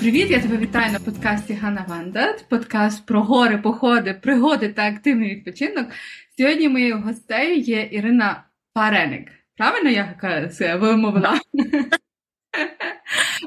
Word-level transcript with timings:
Привіт, 0.00 0.30
я 0.30 0.40
тебе 0.40 0.56
вітаю 0.56 0.92
на 0.92 0.98
подкасті 0.98 1.54
Ганна 1.54 1.84
Вандат, 1.88 2.44
подкаст 2.48 3.06
про 3.06 3.22
гори, 3.22 3.58
походи, 3.58 4.14
пригоди 4.22 4.68
та 4.68 4.88
активний 4.88 5.34
відпочинок. 5.34 5.86
Сьогодні 6.38 6.68
моєю 6.68 6.98
гостею 6.98 7.56
є 7.56 7.88
Ірина 7.92 8.44
Пареник. 8.74 9.28
Правильно 9.56 9.90
я 9.90 10.48
це 10.52 10.76
вимовила? 10.76 11.40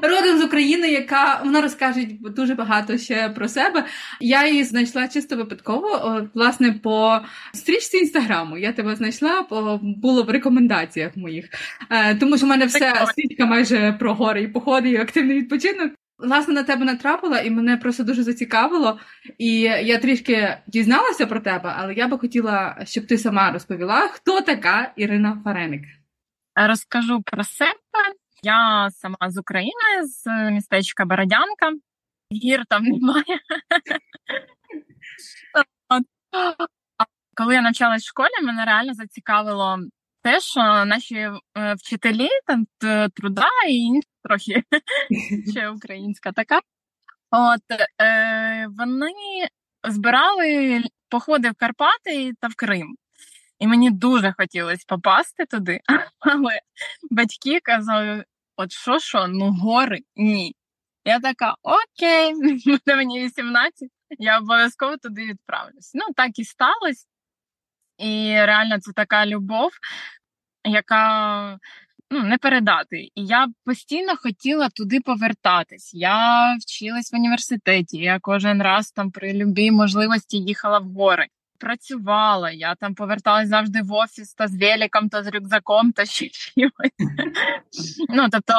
Родом 0.02 0.38
з 0.38 0.44
України, 0.44 0.90
яка 0.90 1.40
вона 1.44 1.60
розкаже 1.60 2.06
дуже 2.20 2.54
багато 2.54 2.98
ще 2.98 3.28
про 3.28 3.48
себе. 3.48 3.84
Я 4.20 4.48
її 4.48 4.64
знайшла 4.64 5.08
чисто 5.08 5.36
випадково, 5.36 6.20
власне, 6.34 6.72
по 6.72 7.20
стрічці 7.54 7.96
інстаграму. 7.96 8.58
Я 8.58 8.72
тебе 8.72 8.96
знайшла, 8.96 9.46
було 9.82 10.22
в 10.22 10.30
рекомендаціях 10.30 11.16
моїх. 11.16 11.48
Е, 11.90 12.14
тому 12.14 12.36
що 12.36 12.46
в 12.46 12.48
мене 12.48 12.66
вся 12.66 13.06
стрічка 13.06 13.46
майже 13.46 13.92
про 13.92 14.14
гори 14.14 14.42
і 14.42 14.48
походи, 14.48 14.90
і 14.90 14.96
активний 14.96 15.36
відпочинок. 15.36 15.92
Власне, 16.22 16.54
на 16.54 16.62
тебе 16.62 16.84
натрапила, 16.84 17.40
і 17.40 17.50
мене 17.50 17.76
просто 17.76 18.04
дуже 18.04 18.22
зацікавило. 18.22 18.98
І 19.38 19.60
я 19.60 19.98
трішки 19.98 20.58
дізналася 20.66 21.26
про 21.26 21.40
тебе, 21.40 21.74
але 21.76 21.94
я 21.94 22.08
би 22.08 22.18
хотіла, 22.18 22.78
щоб 22.84 23.06
ти 23.06 23.18
сама 23.18 23.52
розповіла, 23.52 24.08
хто 24.08 24.40
така 24.40 24.92
Ірина 24.96 25.40
Фареник. 25.44 25.82
Розкажу 26.54 27.22
про 27.22 27.44
себе. 27.44 27.70
Я 28.42 28.88
сама 28.90 29.16
з 29.28 29.38
України, 29.38 30.04
з 30.04 30.50
містечка 30.50 31.04
Бородянка. 31.04 31.72
Гір 32.32 32.64
там 32.68 32.82
немає. 32.84 33.24
Коли 37.36 37.54
я 37.54 37.62
навчалась 37.62 38.02
в 38.02 38.08
школі, 38.08 38.30
мене 38.42 38.64
реально 38.64 38.94
зацікавило 38.94 39.78
те, 40.22 40.40
що 40.40 40.60
наші 40.84 41.16
е, 41.16 41.74
вчителі 41.74 42.28
там 42.46 42.66
труда 43.14 43.48
і 43.68 43.76
інші 43.76 44.08
трохи 44.24 44.62
ще 45.50 45.68
українська 45.68 46.32
така. 46.32 46.60
От 47.30 47.80
е, 48.02 48.66
вони 48.78 49.12
збирали 49.88 50.82
походи 51.08 51.50
в 51.50 51.54
Карпати 51.54 52.32
та 52.40 52.48
в 52.48 52.54
Крим. 52.54 52.96
І 53.58 53.66
мені 53.66 53.90
дуже 53.90 54.34
хотілося 54.38 54.84
попасти 54.86 55.46
туди, 55.46 55.80
але 56.18 56.60
батьки 57.10 57.60
казали: 57.60 58.24
от 58.56 58.72
що, 58.72 58.98
що, 58.98 59.26
ну 59.28 59.52
гори 59.52 59.98
ні. 60.16 60.54
Я 61.04 61.20
така, 61.20 61.54
окей, 61.62 62.34
буде 62.66 62.96
мені 62.96 63.24
18, 63.24 63.88
я 64.18 64.38
обов'язково 64.38 64.96
туди 64.96 65.26
відправлюсь. 65.26 65.90
Ну, 65.94 66.02
так 66.16 66.38
і 66.38 66.44
сталося. 66.44 67.06
І 68.00 68.32
реально 68.32 68.80
це 68.80 68.92
така 68.92 69.26
любов, 69.26 69.70
яка 70.64 71.58
ну, 72.10 72.22
не 72.22 72.38
передати. 72.38 72.96
І 73.14 73.26
я 73.26 73.48
постійно 73.64 74.16
хотіла 74.16 74.68
туди 74.68 75.00
повертатись. 75.00 75.94
Я 75.94 76.56
вчилась 76.60 77.12
в 77.12 77.16
університеті. 77.16 77.98
Я 77.98 78.18
кожен 78.22 78.62
раз 78.62 78.90
там 78.92 79.10
при 79.10 79.32
любій 79.32 79.70
можливості 79.70 80.38
їхала 80.38 80.78
в 80.78 80.84
гори. 80.84 81.26
Працювала, 81.58 82.50
я 82.50 82.74
там 82.74 82.94
поверталась 82.94 83.48
завжди 83.48 83.82
в 83.82 83.92
офіс 83.92 84.34
та 84.34 84.48
з 84.48 84.60
великом, 84.60 85.08
та 85.08 85.22
з 85.22 85.26
рюкзаком, 85.26 85.92
та 85.92 86.04
ще 86.04 86.28
чимось. 86.28 87.12
Ну, 88.08 88.28
тобто, 88.30 88.54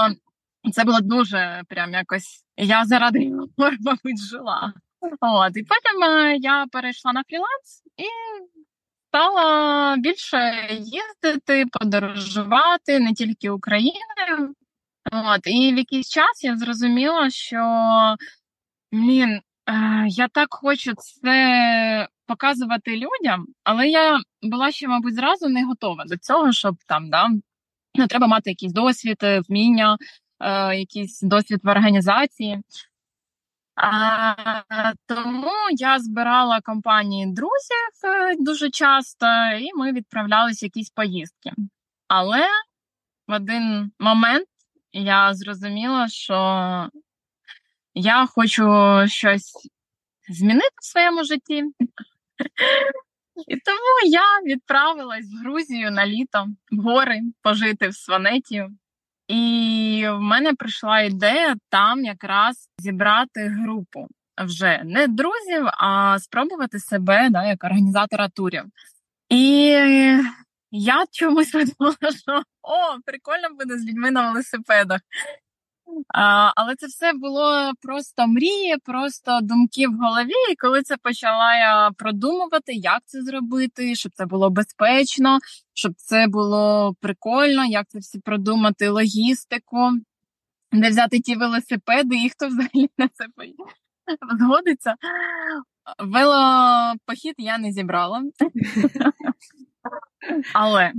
це 0.73 0.83
було 0.83 1.01
дуже 1.01 1.63
прям 1.67 1.93
якось. 1.93 2.45
Я 2.57 2.85
заради 2.85 3.31
гор, 3.57 3.73
мабуть, 3.79 4.19
жила. 4.29 4.73
От, 5.21 5.57
І 5.57 5.63
потім 5.63 6.03
е, 6.03 6.37
я 6.37 6.65
перейшла 6.71 7.13
на 7.13 7.23
фріланс 7.23 7.83
і 7.97 8.05
стала 9.11 9.95
більше 9.97 10.67
їздити, 10.71 11.65
подорожувати 11.71 12.99
не 12.99 13.13
тільки 13.13 13.49
Україною. 13.49 14.55
От, 15.11 15.47
І 15.47 15.73
в 15.73 15.77
якийсь 15.77 16.09
час 16.09 16.43
я 16.43 16.57
зрозуміла, 16.57 17.29
що 17.29 17.59
блін, 18.91 19.29
е, 19.29 19.41
я 20.07 20.27
так 20.27 20.47
хочу 20.51 20.93
це 20.95 22.07
показувати 22.25 22.97
людям, 22.97 23.45
але 23.63 23.87
я 23.87 24.19
була 24.41 24.71
ще, 24.71 24.87
мабуть, 24.87 25.15
зразу 25.15 25.49
не 25.49 25.65
готова 25.65 26.05
до 26.05 26.17
цього, 26.17 26.51
щоб 26.51 26.75
там 26.87 27.09
да, 27.09 27.27
ну, 27.95 28.07
треба 28.07 28.27
мати 28.27 28.49
якийсь 28.49 28.73
досвід, 28.73 29.17
вміння, 29.49 29.97
е, 30.39 30.75
якийсь 30.75 31.21
досвід 31.21 31.59
в 31.63 31.69
організації. 31.69 32.61
А, 33.75 34.35
Тому 35.07 35.51
я 35.71 35.99
збирала 35.99 36.61
компанії 36.61 37.25
друзів 37.25 38.05
е, 38.05 38.35
дуже 38.39 38.69
часто, 38.69 39.25
і 39.59 39.73
ми 39.75 39.91
відправлялися 39.91 40.65
якісь 40.65 40.89
поїздки. 40.89 41.51
Але 42.07 42.47
в 43.27 43.33
один 43.33 43.91
момент 43.99 44.47
я 44.93 45.33
зрозуміла, 45.33 46.07
що 46.07 46.89
я 47.93 48.25
хочу 48.25 48.65
щось 49.07 49.69
змінити 50.29 50.75
в 50.81 50.85
своєму 50.85 51.23
житті. 51.23 51.63
І 53.47 53.57
тому 53.57 54.11
я 54.11 54.53
відправилась 54.53 55.25
в 55.25 55.43
Грузію 55.43 55.91
на 55.91 56.07
літо 56.07 56.47
в 56.71 56.81
гори 56.81 57.21
пожити 57.41 57.87
в 57.87 57.95
Сванеті. 57.95 58.67
І 59.31 60.05
в 60.09 60.19
мене 60.19 60.53
прийшла 60.53 61.01
ідея 61.01 61.55
там 61.69 62.05
якраз 62.05 62.69
зібрати 62.77 63.47
групу 63.47 64.07
вже 64.45 64.81
не 64.85 65.07
друзів, 65.07 65.67
а 65.77 66.19
спробувати 66.19 66.79
себе 66.79 67.29
да, 67.29 67.45
як 67.45 67.63
організатора 67.63 68.29
турів. 68.29 68.63
І 69.29 69.65
я 70.71 71.05
чомусь 71.11 71.51
подумала, 71.51 72.17
що 72.23 72.43
о, 72.61 72.99
прикольно 73.05 73.49
буде 73.59 73.77
з 73.77 73.85
людьми 73.85 74.11
на 74.11 74.31
велосипедах. 74.31 75.01
А, 76.07 76.51
Але 76.55 76.75
це 76.75 76.87
все 76.87 77.13
було 77.13 77.71
просто 77.81 78.27
мрії, 78.27 78.77
просто 78.83 79.39
думки 79.41 79.87
в 79.87 79.93
голові. 79.93 80.51
І 80.51 80.55
коли 80.55 80.81
це 80.81 80.97
почала 80.97 81.55
я 81.55 81.91
продумувати, 81.97 82.73
як 82.73 83.01
це 83.05 83.21
зробити, 83.21 83.95
щоб 83.95 84.11
це 84.15 84.25
було 84.25 84.49
безпечно, 84.49 85.39
щоб 85.73 85.93
це 85.95 86.27
було 86.27 86.95
прикольно, 87.01 87.65
як 87.65 87.87
це 87.89 87.99
всі 87.99 88.19
продумати, 88.19 88.89
логістику, 88.89 89.91
де 90.71 90.89
взяти 90.89 91.19
ті 91.19 91.35
велосипеди, 91.35 92.15
і 92.15 92.29
хто 92.29 92.47
взагалі 92.47 92.89
на 92.97 93.07
це 93.07 93.25
згодиться. 94.39 94.95
Велопохід 95.99 97.35
я 97.37 97.57
не 97.57 97.71
зібрала. 97.71 98.23
Але 100.53 100.93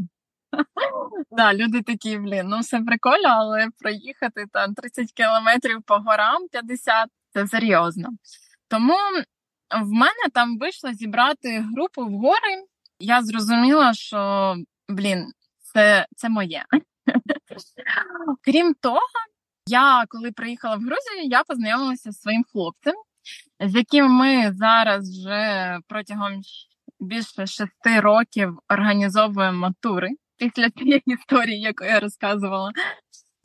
Да, 1.30 1.54
люди 1.54 1.82
такі, 1.82 2.18
блін, 2.18 2.46
ну 2.48 2.60
все 2.60 2.80
прикольно, 2.80 3.28
але 3.28 3.68
проїхати 3.78 4.46
там 4.52 4.74
30 4.74 5.12
кілометрів 5.12 5.82
по 5.82 5.94
горам 5.94 6.48
50 6.52 7.08
це 7.32 7.46
серйозно. 7.46 8.08
Тому 8.68 8.94
в 9.82 9.92
мене 9.92 10.28
там 10.34 10.58
вийшло 10.58 10.92
зібрати 10.92 11.64
групу 11.74 12.06
в 12.06 12.10
гори. 12.10 12.64
Я 12.98 13.22
зрозуміла, 13.22 13.94
що 13.94 14.54
блін, 14.88 15.26
це, 15.60 16.06
це 16.16 16.28
моє. 16.28 16.64
Крім 18.44 18.74
того, 18.74 19.00
я 19.66 20.04
коли 20.08 20.32
приїхала 20.32 20.76
в 20.76 20.80
Грузію, 20.80 21.22
я 21.24 21.44
познайомилася 21.44 22.12
з 22.12 22.20
своїм 22.20 22.44
хлопцем, 22.52 22.94
з 23.60 23.74
яким 23.74 24.10
ми 24.10 24.52
зараз 24.52 25.18
вже 25.18 25.78
протягом 25.88 26.40
більше 27.00 27.46
шести 27.46 28.00
років 28.00 28.58
організовуємо 28.68 29.72
тури 29.80 30.10
після 30.42 30.70
цієї 30.70 31.02
історії, 31.06 31.60
яку 31.60 31.84
я 31.84 32.00
розказувала. 32.00 32.72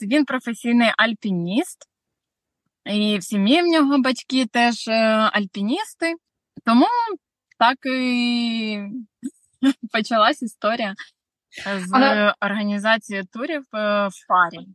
Він 0.02 0.26
професійний 0.26 0.92
альпініст, 0.98 1.78
і 2.86 3.18
в 3.18 3.24
сім'ї 3.24 3.62
в 3.62 3.66
нього 3.66 3.98
батьки 3.98 4.46
теж 4.46 4.88
е, 4.88 4.94
альпіністи. 5.34 6.14
Тому 6.66 6.86
так 7.60 7.78
і 7.86 8.80
почалась 9.92 10.42
історія 10.42 10.96
з 11.78 11.90
Але... 11.94 12.34
організації 12.42 13.24
турів 13.34 13.64
е, 13.74 14.08
в 14.08 14.28
парі. 14.28 14.66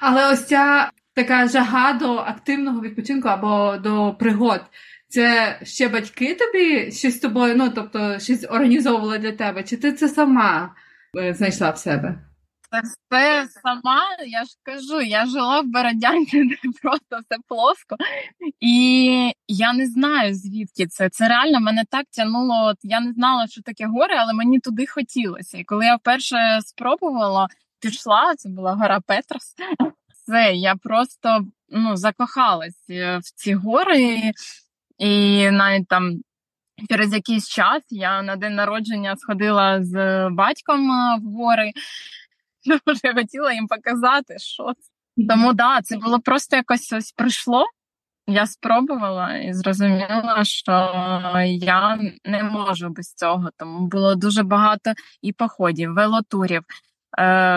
Але 0.00 0.32
ось 0.32 0.46
ця 0.46 0.90
така 1.14 1.48
жага 1.48 1.92
до 1.92 2.16
активного 2.16 2.80
відпочинку 2.80 3.28
або 3.28 3.76
до 3.76 4.16
пригод. 4.18 4.60
Це 5.08 5.58
ще 5.62 5.88
батьки 5.88 6.34
тобі 6.34 6.92
щось 6.92 7.16
з 7.16 7.20
тобою, 7.20 7.56
ну 7.56 7.70
тобто 7.70 8.18
щось 8.18 8.44
організовували 8.44 9.18
для 9.18 9.32
тебе, 9.32 9.62
чи 9.62 9.76
ти 9.76 9.92
це 9.92 10.08
сама 10.08 10.74
знайшла 11.14 11.70
в 11.70 11.78
себе? 11.78 12.32
це 12.72 12.80
все 12.80 13.48
сама. 13.62 14.16
Я 14.26 14.44
ж 14.44 14.50
кажу, 14.62 15.00
я 15.00 15.26
жила 15.26 15.60
в 15.60 15.66
Бородянці, 15.66 16.44
де 16.48 16.56
просто 16.82 17.18
все 17.18 17.40
плоско. 17.48 17.96
І 18.60 19.32
я 19.48 19.72
не 19.72 19.86
знаю, 19.86 20.34
звідки 20.34 20.86
це. 20.86 21.10
Це 21.10 21.28
реально 21.28 21.60
мене 21.60 21.84
так 21.90 22.06
тянуло. 22.10 22.64
От 22.64 22.76
Я 22.82 23.00
не 23.00 23.12
знала, 23.12 23.46
що 23.46 23.62
таке 23.62 23.86
гори, 23.86 24.14
але 24.18 24.32
мені 24.32 24.60
туди 24.60 24.86
хотілося. 24.86 25.58
І 25.58 25.64
коли 25.64 25.84
я 25.84 25.96
вперше 25.96 26.60
спробувала, 26.62 27.48
пішла, 27.80 28.34
це 28.36 28.48
була 28.48 28.74
гора 28.74 29.00
Петрос. 29.00 29.54
Все, 30.14 30.52
я 30.54 30.76
просто 30.76 31.46
ну, 31.68 31.96
закохалась 31.96 32.90
е, 32.90 33.18
в 33.18 33.22
ці 33.22 33.54
гори, 33.54 34.32
і 34.98 35.50
навіть 35.50 35.88
там 35.88 36.20
через 36.90 37.12
якийсь 37.12 37.48
час 37.48 37.82
я 37.90 38.22
на 38.22 38.36
день 38.36 38.54
народження 38.54 39.16
сходила 39.16 39.84
з 39.84 40.28
батьком 40.30 40.90
е, 40.90 41.18
в 41.22 41.32
гори, 41.32 41.72
вже 42.86 43.14
хотіла 43.14 43.52
їм 43.52 43.66
показати, 43.66 44.38
що 44.38 44.72
це. 44.80 44.92
Тому 45.28 45.52
да, 45.52 45.82
це 45.82 45.96
було 45.96 46.20
просто 46.20 46.56
якось 46.56 46.92
ось 46.92 47.12
прийшло. 47.12 47.64
Я 48.26 48.46
спробувала 48.46 49.36
і 49.36 49.52
зрозуміла, 49.52 50.40
що 50.44 50.72
я 51.46 51.98
не 52.24 52.42
можу 52.42 52.88
без 52.88 53.14
цього. 53.14 53.50
Тому 53.56 53.86
було 53.86 54.14
дуже 54.14 54.42
багато 54.42 54.92
і 55.22 55.32
походів, 55.32 55.94
велотурів, 55.94 56.62
е, 56.62 56.64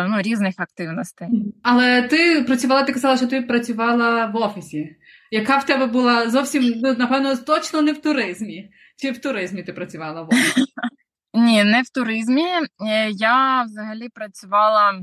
ну, 0.09 0.21
різних 0.21 0.55
активностей. 0.57 1.27
Але 1.63 2.01
ти 2.01 2.43
працювала, 2.43 2.83
ти 2.83 2.93
казала, 2.93 3.17
що 3.17 3.27
ти 3.27 3.41
працювала 3.41 4.25
в 4.25 4.35
офісі. 4.35 4.95
Яка 5.31 5.57
в 5.57 5.65
тебе 5.65 5.85
була 5.85 6.29
зовсім, 6.29 6.73
ну, 6.75 6.95
напевно, 6.97 7.37
точно 7.37 7.81
не 7.81 7.93
в 7.93 8.01
туризмі. 8.01 8.71
Чи 8.97 9.11
в 9.11 9.17
туризмі 9.17 9.63
ти 9.63 9.73
працювала 9.73 10.21
в 10.21 10.27
офісі? 10.27 10.65
Ні, 11.33 11.63
не 11.63 11.81
в 11.81 11.89
туризмі. 11.89 12.45
Е, 12.87 13.09
я 13.11 13.63
взагалі 13.63 14.09
працювала 14.09 15.01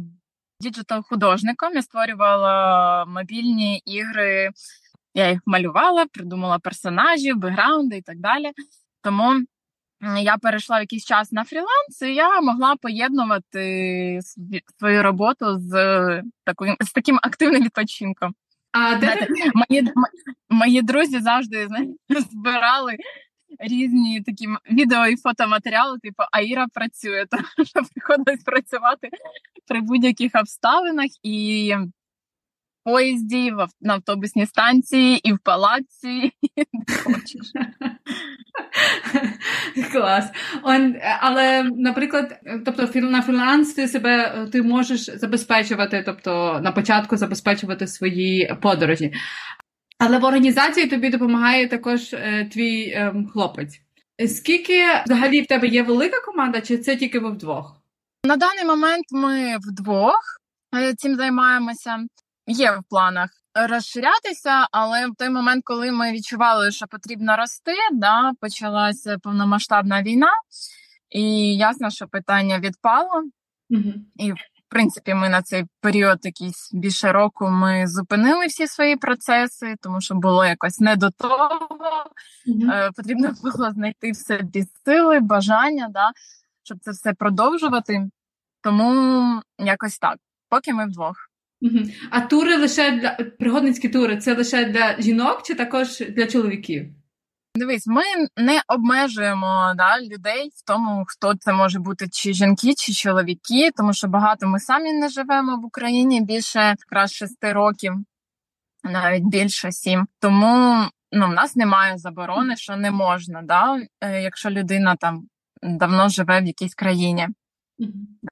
діджитал-художником. 0.61 1.75
Я 1.75 1.83
створювала 1.83 3.05
мобільні 3.05 3.83
ігри. 3.85 4.51
Я 5.15 5.31
їх 5.31 5.41
малювала, 5.47 6.07
придумала 6.07 6.59
персонажів, 6.59 7.37
бекграунди 7.37 7.97
і 7.97 8.03
так 8.03 8.19
далі. 8.19 8.51
Тому 9.03 9.45
я 10.19 10.39
перейшла 10.39 10.79
в 10.79 10.81
якийсь 10.81 11.05
час 11.05 11.33
на 11.33 11.45
фріланс, 11.45 12.03
і 12.03 12.15
я 12.15 12.41
могла 12.41 12.77
поєднувати 12.77 14.21
свою 14.79 15.03
роботу 15.03 15.59
з 15.59 15.73
таким 16.45 16.77
з 16.81 16.93
таким 16.93 17.19
активним 17.23 17.63
відпочинком. 17.63 18.35
А 18.73 18.97
де 18.97 19.27
мої 19.55 19.93
мої 20.51 20.83
друзі 20.83 21.21
завжди 21.21 21.69
збирали 22.31 22.97
різні 23.59 24.21
такі 24.21 24.49
відео 24.71 25.07
і 25.07 25.17
фотоматеріали, 25.17 25.99
типу 25.99 26.23
Аїра 26.33 26.67
працює, 26.75 27.27
тому 27.31 27.67
що 27.67 27.81
приходить 27.95 28.45
працювати 28.45 29.09
при 29.69 29.81
будь-яких 29.81 30.33
обставинах 30.35 31.11
і 31.23 31.75
в 31.77 31.91
поїзді, 32.85 33.51
в 33.51 33.67
на 33.81 33.95
автобусній 33.95 34.47
станції, 34.47 35.29
і 35.29 35.33
в 35.33 35.39
палаці. 35.39 36.33
Клас. 39.93 40.31
Он, 40.63 40.97
Але, 41.21 41.63
наприклад, 41.63 42.41
тобто 42.65 43.01
на 43.01 43.23
фріланс 43.23 43.75
ти 43.75 43.89
себе 43.89 44.47
ти 44.53 44.63
можеш 44.63 45.01
забезпечувати, 45.01 46.03
тобто 46.07 46.61
на 46.63 46.73
початку 46.73 47.17
забезпечувати 47.17 47.87
свої 47.87 48.57
подорожі. 48.63 49.13
Але 49.99 50.19
в 50.19 50.25
організації 50.25 50.87
тобі 50.87 51.11
допомагає 51.11 51.69
також 51.69 52.15
е, 52.15 52.49
твій 52.53 52.83
е, 52.83 53.15
хлопець. 53.33 53.81
Скільки 54.27 54.85
взагалі 55.05 55.41
в 55.41 55.47
тебе 55.47 55.69
є 55.69 55.83
велика 55.83 56.21
команда, 56.21 56.61
чи 56.61 56.79
це 56.79 56.97
тільки 56.97 57.19
ви 57.19 57.31
вдвох? 57.31 57.77
На 58.27 58.37
даний 58.37 58.65
момент 58.65 59.05
ми 59.11 59.57
вдвох 59.57 60.21
е, 60.77 60.95
цим 60.95 61.15
займаємося. 61.15 61.99
Є 62.47 62.71
в 62.71 62.83
планах 62.91 63.31
розширятися, 63.55 64.69
але 64.73 65.07
в 65.07 65.15
той 65.19 65.31
момент, 65.31 65.63
коли 65.65 65.93
ми 65.93 66.13
відчували, 66.13 66.71
що 66.71 66.87
потрібно 66.87 67.37
рости, 67.37 67.75
да, 67.93 68.33
почалася 68.41 69.19
повномасштабна 69.23 70.03
війна, 70.03 70.33
і 71.11 71.57
ясно, 71.57 71.91
що 71.91 72.07
питання 72.09 72.59
відпало. 72.59 73.23
Угу. 73.71 73.93
І 74.17 74.33
принципі, 74.73 75.15
ми 75.15 75.29
на 75.29 75.43
цей 75.43 75.65
період, 75.81 76.19
якийсь 76.23 76.71
більше 76.73 77.13
року, 77.13 77.49
ми 77.51 77.87
зупинили 77.87 78.47
всі 78.47 78.67
свої 78.67 78.97
процеси, 78.97 79.75
тому 79.81 80.01
що 80.01 80.15
було 80.15 80.45
якось 80.45 80.81
не 80.81 80.97
до 80.97 81.11
того. 81.11 81.69
Mm-hmm. 82.49 82.91
Потрібно 82.97 83.31
було 83.43 83.71
знайти 83.71 84.11
в 84.11 84.17
собі 84.17 84.65
сили, 84.85 85.21
бажання, 85.21 85.89
да, 85.91 86.11
щоб 86.63 86.79
це 86.81 86.91
все 86.91 87.13
продовжувати. 87.13 88.09
Тому 88.63 89.43
якось 89.59 89.99
так, 89.99 90.17
поки 90.49 90.73
ми 90.73 90.87
вдвох. 90.87 91.17
А 92.11 92.21
тури 92.21 92.57
лише 92.57 92.91
для 92.91 93.11
пригодницькі 93.39 93.89
тури 93.89 94.17
це 94.17 94.35
лише 94.35 94.65
для 94.65 94.97
жінок 94.99 95.43
чи 95.45 95.55
також 95.55 95.99
для 95.99 96.27
чоловіків? 96.27 96.87
Дивись, 97.55 97.87
ми 97.87 98.03
не 98.37 98.63
обмежуємо 98.69 99.73
да, 99.77 100.01
людей 100.01 100.51
в 100.55 100.67
тому, 100.67 101.05
хто 101.07 101.35
це 101.35 101.53
може 101.53 101.79
бути, 101.79 102.09
чи 102.13 102.33
жінки, 102.33 102.75
чи 102.75 102.93
чоловіки, 102.93 103.71
тому 103.77 103.93
що 103.93 104.09
багато 104.09 104.47
ми 104.47 104.61
самі 104.61 104.93
не 104.93 105.09
живемо 105.09 105.57
в 105.57 105.65
Україні 105.65 106.21
більше 106.21 106.59
якраз 106.61 107.13
шести 107.13 107.53
років, 107.53 107.95
навіть 108.85 109.25
більше 109.25 109.73
сім. 109.73 110.07
Тому 110.21 110.85
ну, 111.13 111.27
в 111.27 111.33
нас 111.33 111.57
немає 111.57 111.99
заборони, 111.99 112.57
що 112.57 112.77
не 112.77 112.91
можна, 112.91 113.43
да, 113.43 113.83
е, 114.01 114.23
якщо 114.23 114.51
людина 114.51 114.97
там 114.97 115.23
давно 115.63 116.09
живе 116.09 116.41
в 116.41 116.47
якійсь 116.47 116.75
країні. 116.75 117.29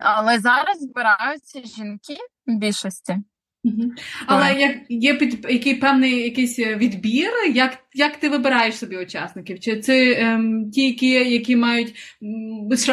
Але 0.01 0.39
зараз 0.39 0.81
збираються 0.81 1.63
жінки 1.63 2.17
в 2.47 2.59
більшості. 2.59 3.17
Угу. 3.65 3.93
Але 4.27 4.61
як 4.61 4.77
є 4.89 5.15
під 5.15 5.47
який 5.51 5.75
певний 5.75 6.23
якийсь 6.23 6.59
е, 6.59 6.77
відбір, 6.77 7.31
як 7.55 7.79
як 7.95 8.17
ти 8.17 8.29
вибираєш 8.29 8.77
собі 8.77 8.97
учасників? 8.97 9.61
Чи 9.61 9.81
це 9.81 10.13
ем, 10.13 10.71
ті, 10.71 10.87
які 10.87 11.09
які 11.09 11.57
мають 11.57 11.95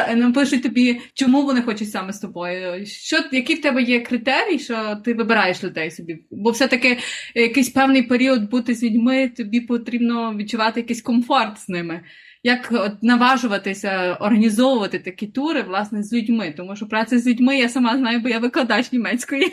ем, 0.07 0.33
пишуть 0.33 0.63
тобі, 0.63 1.01
чому 1.13 1.43
вони 1.43 1.61
хочуть 1.61 1.91
саме 1.91 2.13
з 2.13 2.19
тобою? 2.19 2.85
Що 2.85 3.17
Які 3.31 3.55
в 3.55 3.61
тебе 3.61 3.83
є 3.83 3.99
критерії, 3.99 4.59
що 4.59 4.97
ти 5.05 5.13
вибираєш 5.13 5.63
людей 5.63 5.91
собі? 5.91 6.25
Бо 6.31 6.51
все-таки 6.51 6.97
якийсь 7.35 7.69
певний 7.69 8.03
період 8.03 8.49
бути 8.49 8.73
з 8.73 8.83
людьми, 8.83 9.29
тобі 9.37 9.61
потрібно 9.61 10.35
відчувати 10.35 10.79
якийсь 10.79 11.01
комфорт 11.01 11.59
з 11.59 11.69
ними 11.69 12.01
як 12.47 12.69
от 12.71 13.03
наважуватися 13.03 14.17
організовувати 14.19 14.99
такі 14.99 15.27
тури 15.27 15.61
власне 15.61 16.03
з 16.03 16.13
людьми, 16.13 16.53
тому 16.57 16.75
що 16.75 16.87
праця 16.87 17.19
з 17.19 17.27
людьми 17.27 17.57
я 17.57 17.69
сама 17.69 17.97
знаю, 17.97 18.19
бо 18.19 18.29
я 18.29 18.39
викладач 18.39 18.91
німецької. 18.91 19.51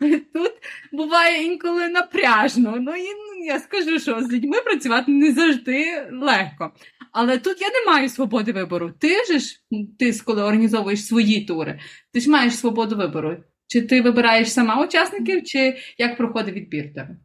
Тут 0.34 0.52
буває 0.92 1.44
інколи 1.44 1.88
напряжно. 1.88 2.76
Ну 2.80 2.96
і 2.96 3.04
ну, 3.04 3.44
я 3.44 3.58
скажу, 3.58 3.98
що 3.98 4.22
з 4.22 4.32
людьми 4.32 4.60
працювати 4.60 5.12
не 5.12 5.32
завжди 5.32 6.08
легко. 6.12 6.72
Але 7.12 7.38
тут 7.38 7.60
я 7.60 7.68
не 7.68 7.92
маю 7.92 8.08
свободи 8.08 8.52
вибору. 8.52 8.92
Ти 8.98 9.24
ж 9.24 9.60
ти, 9.98 10.12
коли 10.24 10.42
організовуєш 10.42 11.06
свої 11.06 11.44
тури, 11.44 11.80
ти 12.12 12.20
ж 12.20 12.30
маєш 12.30 12.58
свободу 12.58 12.96
вибору. 12.96 13.36
Чи 13.66 13.82
ти 13.82 14.02
вибираєш 14.02 14.52
сама 14.52 14.84
учасників, 14.84 15.44
чи 15.44 15.76
як 15.98 16.16
проходить 16.16 16.54
відбір 16.54 16.94
тебе? 16.94 17.16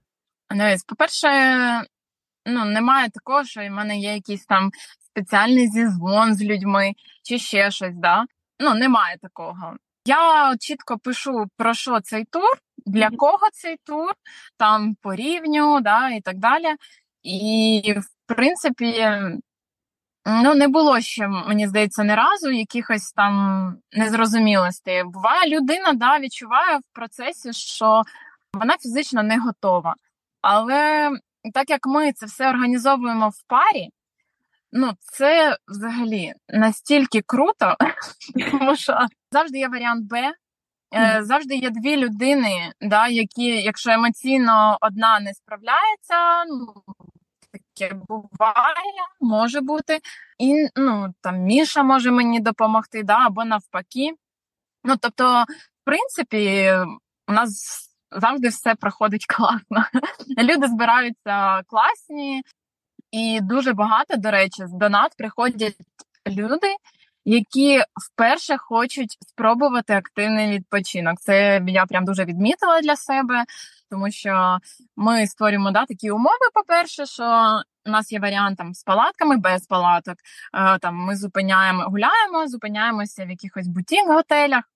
По-перше, 0.87 1.27
ну 2.45 2.65
немає 2.65 3.09
такого, 3.09 3.43
що 3.43 3.61
в 3.61 3.69
мене 3.69 3.97
є 3.97 4.13
якийсь 4.13 4.45
там 4.45 4.71
спеціальний 4.99 5.67
зізвон 5.67 6.35
з 6.35 6.43
людьми 6.43 6.93
чи 7.23 7.39
ще 7.39 7.71
щось. 7.71 7.95
да? 7.95 8.25
Ну, 8.59 8.73
немає 8.73 9.17
такого. 9.21 9.75
Я 10.05 10.55
чітко 10.59 10.97
пишу 10.97 11.45
про 11.57 11.73
що 11.73 12.01
цей 12.01 12.25
тур, 12.25 12.57
для 12.85 13.09
кого 13.09 13.49
цей 13.53 13.77
тур, 13.85 14.13
там 14.57 14.95
по 15.01 15.15
рівню, 15.15 15.81
да, 15.81 16.09
і 16.09 16.21
так 16.21 16.37
далі. 16.37 16.75
І 17.23 17.93
в 17.97 18.35
принципі, 18.35 19.17
ну 20.25 20.55
не 20.55 20.67
було 20.67 21.01
ще, 21.01 21.27
мені 21.27 21.67
здається, 21.67 22.03
не 22.03 22.15
разу 22.15 22.51
якихось 22.51 23.11
там 23.11 23.75
незрозумілостей. 23.91 25.03
Буває, 25.03 25.57
людина 25.57 25.93
да, 25.93 26.19
відчуває 26.19 26.77
в 26.77 26.93
процесі, 26.93 27.53
що 27.53 28.03
вона 28.53 28.77
фізично 28.77 29.23
не 29.23 29.39
готова. 29.39 29.95
Але 30.41 31.11
так 31.53 31.69
як 31.69 31.87
ми 31.87 32.13
це 32.13 32.25
все 32.25 32.49
організовуємо 32.49 33.29
в 33.29 33.43
парі, 33.47 33.89
ну 34.71 34.91
це 34.99 35.57
взагалі 35.67 36.33
настільки 36.49 37.21
круто, 37.21 37.75
тому 38.51 38.75
що 38.75 38.97
завжди 39.31 39.59
є 39.59 39.67
варіант 39.67 40.09
Б. 40.09 40.33
Е, 40.93 41.19
завжди 41.23 41.55
є 41.55 41.69
дві 41.69 41.97
людини, 41.97 42.73
да, 42.81 43.07
які, 43.07 43.45
якщо 43.45 43.91
емоційно 43.91 44.77
одна 44.81 45.19
не 45.19 45.33
справляється, 45.33 46.45
ну 46.47 46.83
таке 47.51 47.95
буває, 47.95 49.01
може 49.19 49.61
бути. 49.61 49.99
І 50.39 50.67
ну 50.75 51.13
там 51.21 51.37
Міша 51.37 51.83
може 51.83 52.11
мені 52.11 52.39
допомогти, 52.39 53.03
да, 53.03 53.17
або 53.17 53.45
навпаки. 53.45 54.11
Ну 54.83 54.95
тобто, 55.01 55.43
в 55.81 55.85
принципі, 55.85 56.73
у 57.27 57.33
нас 57.33 57.90
завжди 58.11 58.47
все 58.47 58.75
проходить 58.75 59.25
класно. 59.35 59.85
Люди 60.37 60.67
збираються 60.67 61.61
класні, 61.67 62.43
і 63.11 63.39
дуже 63.41 63.73
багато, 63.73 64.17
до 64.17 64.31
речі, 64.31 64.67
з 64.67 64.71
донат 64.71 65.15
приходять 65.17 65.75
люди, 66.27 66.75
які 67.25 67.83
вперше 67.95 68.57
хочуть 68.57 69.17
спробувати 69.27 69.93
активний 69.93 70.51
відпочинок. 70.51 71.19
Це 71.19 71.61
я 71.67 71.85
прям 71.85 72.05
дуже 72.05 72.25
відмітила 72.25 72.81
для 72.81 72.95
себе, 72.95 73.43
тому 73.89 74.11
що 74.11 74.57
ми 74.95 75.27
створюємо 75.27 75.71
да, 75.71 75.85
такі 75.85 76.11
умови. 76.11 76.49
По 76.53 76.63
перше, 76.63 77.05
що 77.05 77.59
у 77.85 77.89
нас 77.89 78.11
є 78.11 78.19
варіант 78.19 78.57
там 78.57 78.73
з 78.73 78.83
палатками, 78.83 79.37
без 79.37 79.65
палаток. 79.65 80.15
Е, 80.53 80.79
там 80.79 80.95
ми 80.95 81.15
зупиняємо, 81.15 81.83
гуляємо, 81.83 82.47
зупиняємося 82.47 83.25
в 83.25 83.29
якихось 83.29 83.67
бутік 83.67 84.07
готелях. 84.07 84.63
В 84.63 84.70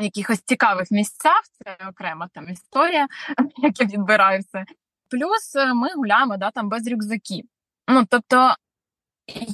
якихось 0.00 0.40
цікавих 0.40 0.90
місцях, 0.90 1.42
це 1.58 1.88
окрема 1.88 2.28
там 2.34 2.48
історія, 2.48 3.06
як 3.56 3.80
я 3.80 3.86
відбираю 3.86 4.40
все. 4.40 4.64
Плюс 5.10 5.56
е, 5.56 5.74
ми 5.74 5.88
гуляємо 5.94 6.36
да, 6.36 6.50
там 6.50 6.68
без 6.68 6.88
рюкзаків. 6.88 7.44
Ну, 7.88 8.06
тобто 8.10 8.54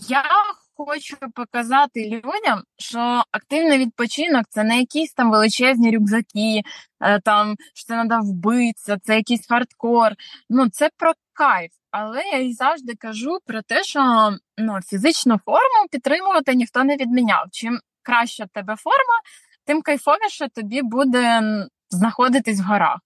я 0.09 0.25
хочу 0.77 1.17
показати 1.35 2.09
людям, 2.11 2.63
що 2.79 3.23
активний 3.31 3.79
відпочинок 3.79 4.45
це 4.49 4.65
не 4.65 4.79
якісь 4.79 5.13
там 5.13 5.31
величезні 5.31 5.97
рюкзаки, 5.97 6.63
е, 7.01 7.21
там 7.21 7.55
що 7.75 7.87
треба 7.87 8.21
вбитися, 8.21 8.99
це 9.03 9.17
якийсь 9.17 9.49
хардкор. 9.49 10.13
Ну, 10.51 10.69
це 10.69 10.91
про 10.97 11.13
кайф. 11.33 11.71
Але 11.91 12.23
я 12.23 12.39
і 12.39 12.53
завжди 12.53 12.95
кажу 12.95 13.39
про 13.47 13.63
те, 13.63 13.83
що 13.83 14.33
ну, 14.59 14.81
фізичну 14.87 15.39
форму 15.45 15.89
підтримувати 15.91 16.55
ніхто 16.55 16.85
не 16.85 16.97
відміняв. 16.97 17.47
Чим 17.53 17.81
краща 18.03 18.45
в 18.45 18.49
тебе 18.49 18.77
форма, 18.77 19.21
тим 19.67 19.83
кайфовіше 19.83 20.49
тобі 20.55 20.83
буде 20.83 21.43
знаходитись 21.91 22.61
в 22.61 22.65
горах. 22.65 22.99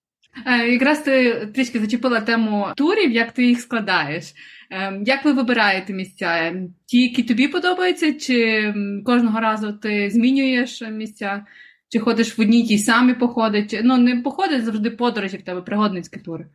Е, 0.47 0.69
якраз 0.69 0.99
ти 0.99 1.47
трішки 1.55 1.81
зачепила 1.81 2.21
тему 2.21 2.67
турів, 2.76 3.11
як 3.11 3.33
ти 3.33 3.47
їх 3.47 3.61
складаєш. 3.61 4.25
Е, 4.71 5.00
як 5.07 5.25
ви 5.25 5.33
вибираєте 5.33 5.93
місця? 5.93 6.52
Ті, 6.87 7.02
які 7.02 7.23
тобі 7.23 7.49
подобаються, 7.49 8.12
чи 8.12 8.75
кожного 9.07 9.40
разу 9.40 9.73
ти 9.73 10.11
змінюєш 10.11 10.83
місця, 10.83 11.47
чи 11.88 11.99
ходиш 11.99 12.38
в 12.38 12.40
одній 12.40 12.67
тій 12.67 12.79
самі 12.79 13.14
походи? 13.14 13.67
Чи... 13.67 13.81
Ну, 13.85 13.97
не 13.97 14.17
походи 14.17 14.62
завжди 14.62 14.90
подорожі 14.90 15.37
в 15.37 15.43
тебе, 15.43 15.62
пригодницькі 15.62 16.21
тури. 16.21 16.47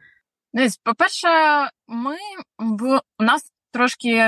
По-перше, 0.83 1.27
ми 1.87 2.15
у 3.19 3.23
нас 3.23 3.51
трошки 3.71 4.25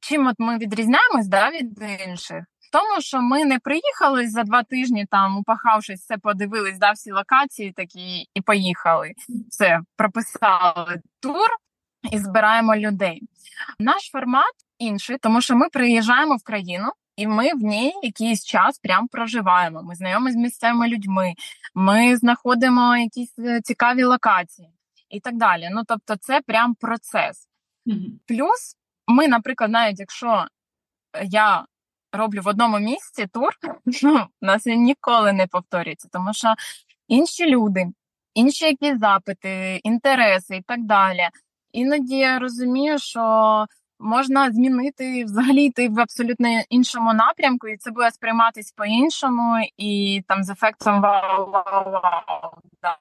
чим 0.00 0.26
от 0.26 0.34
ми 0.38 0.58
відрізняємось 0.58 1.28
да, 1.28 1.50
від 1.50 1.82
інших 2.08 2.44
тому, 2.70 3.00
що 3.00 3.22
ми 3.22 3.44
не 3.44 3.58
приїхали 3.58 4.28
за 4.28 4.42
два 4.42 4.62
тижні, 4.62 5.06
там 5.10 5.38
упахавшись, 5.38 6.00
все 6.00 6.18
подивились, 6.18 6.78
да, 6.78 6.92
всі 6.92 7.12
локації 7.12 7.72
такі 7.72 8.28
і 8.34 8.40
поїхали. 8.40 9.12
Все 9.48 9.80
прописали 9.96 11.00
тур 11.20 11.48
і 12.12 12.18
збираємо 12.18 12.76
людей. 12.76 13.22
Наш 13.78 14.10
формат 14.12 14.54
інший, 14.78 15.18
тому 15.18 15.40
що 15.40 15.56
ми 15.56 15.68
приїжджаємо 15.68 16.36
в 16.36 16.42
країну. 16.42 16.92
І 17.16 17.26
ми 17.26 17.54
в 17.54 17.62
ній 17.62 17.92
якийсь 18.02 18.44
час 18.44 18.78
прям 18.78 19.08
проживаємо. 19.08 19.82
Ми 19.82 19.94
знайомі 19.94 20.32
з 20.32 20.36
місцевими 20.36 20.88
людьми, 20.88 21.34
ми 21.74 22.16
знаходимо 22.16 22.96
якісь 22.96 23.38
е, 23.38 23.60
цікаві 23.60 24.04
локації 24.04 24.68
і 25.10 25.20
так 25.20 25.36
далі. 25.36 25.68
Ну 25.72 25.82
тобто, 25.86 26.16
це 26.16 26.40
прям 26.40 26.74
процес. 26.74 27.48
Mm-hmm. 27.86 28.10
Плюс 28.26 28.76
ми, 29.06 29.28
наприклад, 29.28 29.70
навіть 29.70 30.00
якщо 30.00 30.46
я 31.24 31.64
роблю 32.12 32.40
в 32.42 32.48
одному 32.48 32.78
місці 32.78 33.26
тур, 33.26 33.50
ну, 34.02 34.26
у 34.42 34.46
нас 34.46 34.66
він 34.66 34.82
ніколи 34.82 35.32
не 35.32 35.46
повторюється, 35.46 36.08
тому 36.12 36.34
що 36.34 36.54
інші 37.08 37.46
люди, 37.46 37.86
інші 38.34 38.64
якісь 38.64 38.98
запити, 38.98 39.80
інтереси 39.84 40.56
і 40.56 40.62
так 40.62 40.84
далі. 40.84 41.28
Іноді 41.72 42.16
я 42.16 42.38
розумію, 42.38 42.98
що 42.98 43.66
можна 44.00 44.52
змінити 44.52 45.24
взагалі 45.24 45.64
йти 45.64 45.88
в 45.88 46.00
абсолютно 46.00 46.48
іншому 46.70 47.12
напрямку, 47.12 47.68
і 47.68 47.76
це 47.76 47.90
буде 47.90 48.10
сприйматись 48.10 48.72
по-іншому, 48.72 49.66
і 49.76 50.22
там 50.28 50.42
з 50.44 50.50
ефектом 50.50 51.02
вау-вау-вау. 51.02 52.50
Да. 52.82 52.96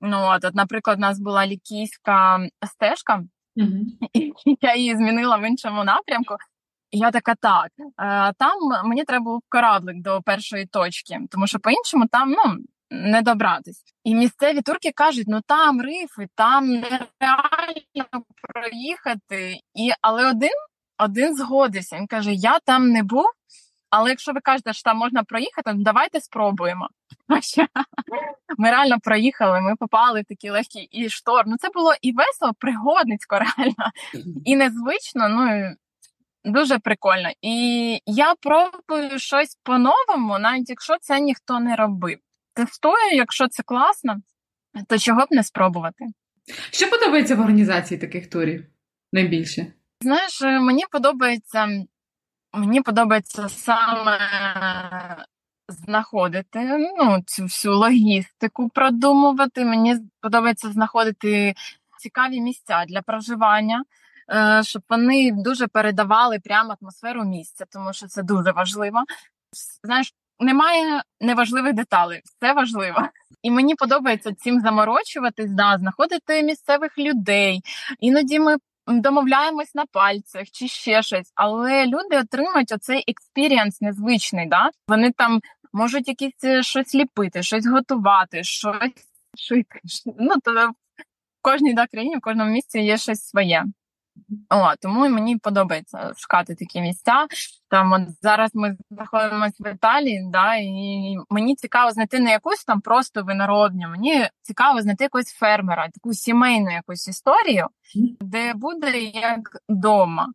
Ну, 0.00 0.16
от, 0.22 0.44
от, 0.44 0.54
наприклад, 0.54 0.98
у 0.98 1.00
нас 1.00 1.20
була 1.20 1.46
лікійська 1.46 2.38
стежка, 2.66 3.22
mm-hmm. 3.56 3.84
і 4.12 4.32
я 4.60 4.76
її 4.76 4.96
змінила 4.96 5.36
в 5.36 5.48
іншому 5.48 5.84
напрямку. 5.84 6.36
Я 6.90 7.10
така 7.10 7.34
так. 7.34 7.70
Е, 7.78 8.32
там 8.38 8.58
мені 8.84 9.04
треба 9.04 9.24
був 9.24 9.42
кораблик 9.48 10.02
до 10.02 10.22
першої 10.22 10.66
точки, 10.66 11.20
тому 11.30 11.46
що 11.46 11.58
по-іншому 11.58 12.06
там 12.12 12.30
ну 12.30 12.56
не 12.90 13.22
добратись. 13.22 13.82
І 14.04 14.14
місцеві 14.14 14.62
турки 14.62 14.92
кажуть: 14.92 15.24
ну 15.28 15.40
там 15.46 15.80
рифи, 15.80 16.28
там 16.34 16.68
нереально 16.68 18.24
проїхати. 18.42 19.60
І 19.74 19.90
але 20.00 20.30
один 20.30 20.50
один 20.98 21.36
згодився. 21.36 21.96
Він 21.96 22.06
каже: 22.06 22.32
Я 22.32 22.58
там 22.58 22.88
не 22.88 23.02
був. 23.02 23.26
Але 23.90 24.10
якщо 24.10 24.32
ви 24.32 24.40
кажете, 24.40 24.72
що 24.72 24.82
там 24.82 24.96
можна 24.96 25.24
проїхати, 25.24 25.72
ну 25.74 25.82
давайте 25.82 26.20
спробуємо. 26.20 26.88
Ми 28.58 28.70
реально 28.70 28.96
проїхали, 29.00 29.60
ми 29.60 29.76
попали 29.76 30.20
в 30.20 30.24
такий 30.24 30.50
легкий 30.50 30.88
і 30.90 31.08
шторм. 31.08 31.50
Ну 31.50 31.56
це 31.58 31.68
було 31.74 31.94
і 32.02 32.12
весело, 32.12 32.52
пригодницько, 32.58 33.38
реально, 33.38 33.90
і 34.44 34.56
незвично. 34.56 35.28
Ну 35.28 35.74
Дуже 36.46 36.78
прикольно. 36.78 37.30
І 37.42 37.98
я 38.06 38.34
пробую 38.34 39.18
щось 39.18 39.58
по-новому, 39.62 40.38
навіть 40.38 40.70
якщо 40.70 40.96
це 41.00 41.20
ніхто 41.20 41.60
не 41.60 41.76
робив. 41.76 42.18
Тестую, 42.54 43.12
якщо 43.12 43.48
це 43.48 43.62
класно, 43.62 44.16
то 44.88 44.98
чого 44.98 45.20
б 45.20 45.26
не 45.30 45.42
спробувати. 45.42 46.04
Що 46.70 46.90
подобається 46.90 47.36
в 47.36 47.40
організації 47.40 48.00
таких 48.00 48.30
турів 48.30 48.66
найбільше? 49.12 49.66
Знаєш, 50.00 50.42
е, 50.42 50.60
мені 50.60 50.84
подобається 50.90 51.68
мені 52.52 52.82
подобається 52.82 53.48
саме 53.48 54.18
знаходити 55.68 56.60
ну, 56.98 57.22
цю 57.26 57.42
всю 57.42 57.74
логістику 57.74 58.68
продумувати. 58.68 59.64
Мені 59.64 59.96
подобається 60.20 60.72
знаходити 60.72 61.54
цікаві 61.98 62.40
місця 62.40 62.84
для 62.88 63.02
проживання. 63.02 63.84
Е, 64.30 64.62
щоб 64.62 64.82
вони 64.88 65.32
дуже 65.32 65.66
передавали 65.66 66.38
прямо 66.38 66.76
атмосферу 66.80 67.24
місця, 67.24 67.64
тому 67.70 67.92
що 67.92 68.06
це 68.06 68.22
дуже 68.22 68.52
важливо. 68.52 69.04
Знаєш, 69.84 70.12
немає 70.40 71.02
неважливих 71.20 71.74
деталей, 71.74 72.22
все 72.24 72.52
важливо. 72.52 73.08
І 73.42 73.50
мені 73.50 73.74
подобається 73.74 74.34
цим 74.34 74.60
заморочуватись, 74.60 75.50
да, 75.50 75.78
знаходити 75.78 76.42
місцевих 76.42 76.98
людей. 76.98 77.60
Іноді 78.00 78.40
ми 78.40 78.56
домовляємось 78.86 79.74
на 79.74 79.84
пальцях 79.92 80.50
чи 80.52 80.68
ще 80.68 81.02
щось, 81.02 81.32
але 81.34 81.86
люди 81.86 82.18
отримують 82.18 82.72
оцей 82.72 83.04
experience 83.08 83.80
незвичний. 83.80 84.46
Да? 84.46 84.70
Вони 84.88 85.12
там 85.12 85.40
можуть 85.72 86.08
якісь 86.08 86.44
е, 86.44 86.62
щось 86.62 86.94
ліпити, 86.94 87.42
щось 87.42 87.66
готувати, 87.66 88.44
щось 88.44 88.90
шити. 89.38 89.80
Ну 90.18 90.34
то 90.44 90.52
в 90.52 90.72
кожній 91.42 91.74
да, 91.74 91.86
країні, 91.86 92.16
в 92.16 92.20
кожному 92.20 92.50
місці 92.50 92.78
є 92.78 92.96
щось 92.96 93.24
своє. 93.24 93.64
О, 94.50 94.76
Тому 94.80 95.08
мені 95.08 95.36
подобається 95.36 96.12
шукати 96.16 96.54
такі 96.54 96.80
місця. 96.80 97.26
Там 97.70 97.92
от 97.92 98.02
зараз 98.22 98.50
ми 98.54 98.76
знаходимося 98.90 99.54
в 99.58 99.74
Італії, 99.74 100.28
да, 100.32 100.56
і 100.56 101.16
мені 101.30 101.54
цікаво 101.56 101.90
знайти 101.90 102.20
не 102.20 102.30
якусь 102.30 102.64
там 102.64 102.80
просто 102.80 103.22
виноробню, 103.22 103.88
мені 103.88 104.28
цікаво 104.42 104.82
знайти 104.82 105.04
якогось 105.04 105.32
фермера, 105.32 105.88
таку 105.88 106.14
сімейну 106.14 106.70
якусь 106.70 107.08
історію, 107.08 107.66
де 108.20 108.54
буде 108.54 108.98
як 109.00 109.40
вдома. 109.68 110.28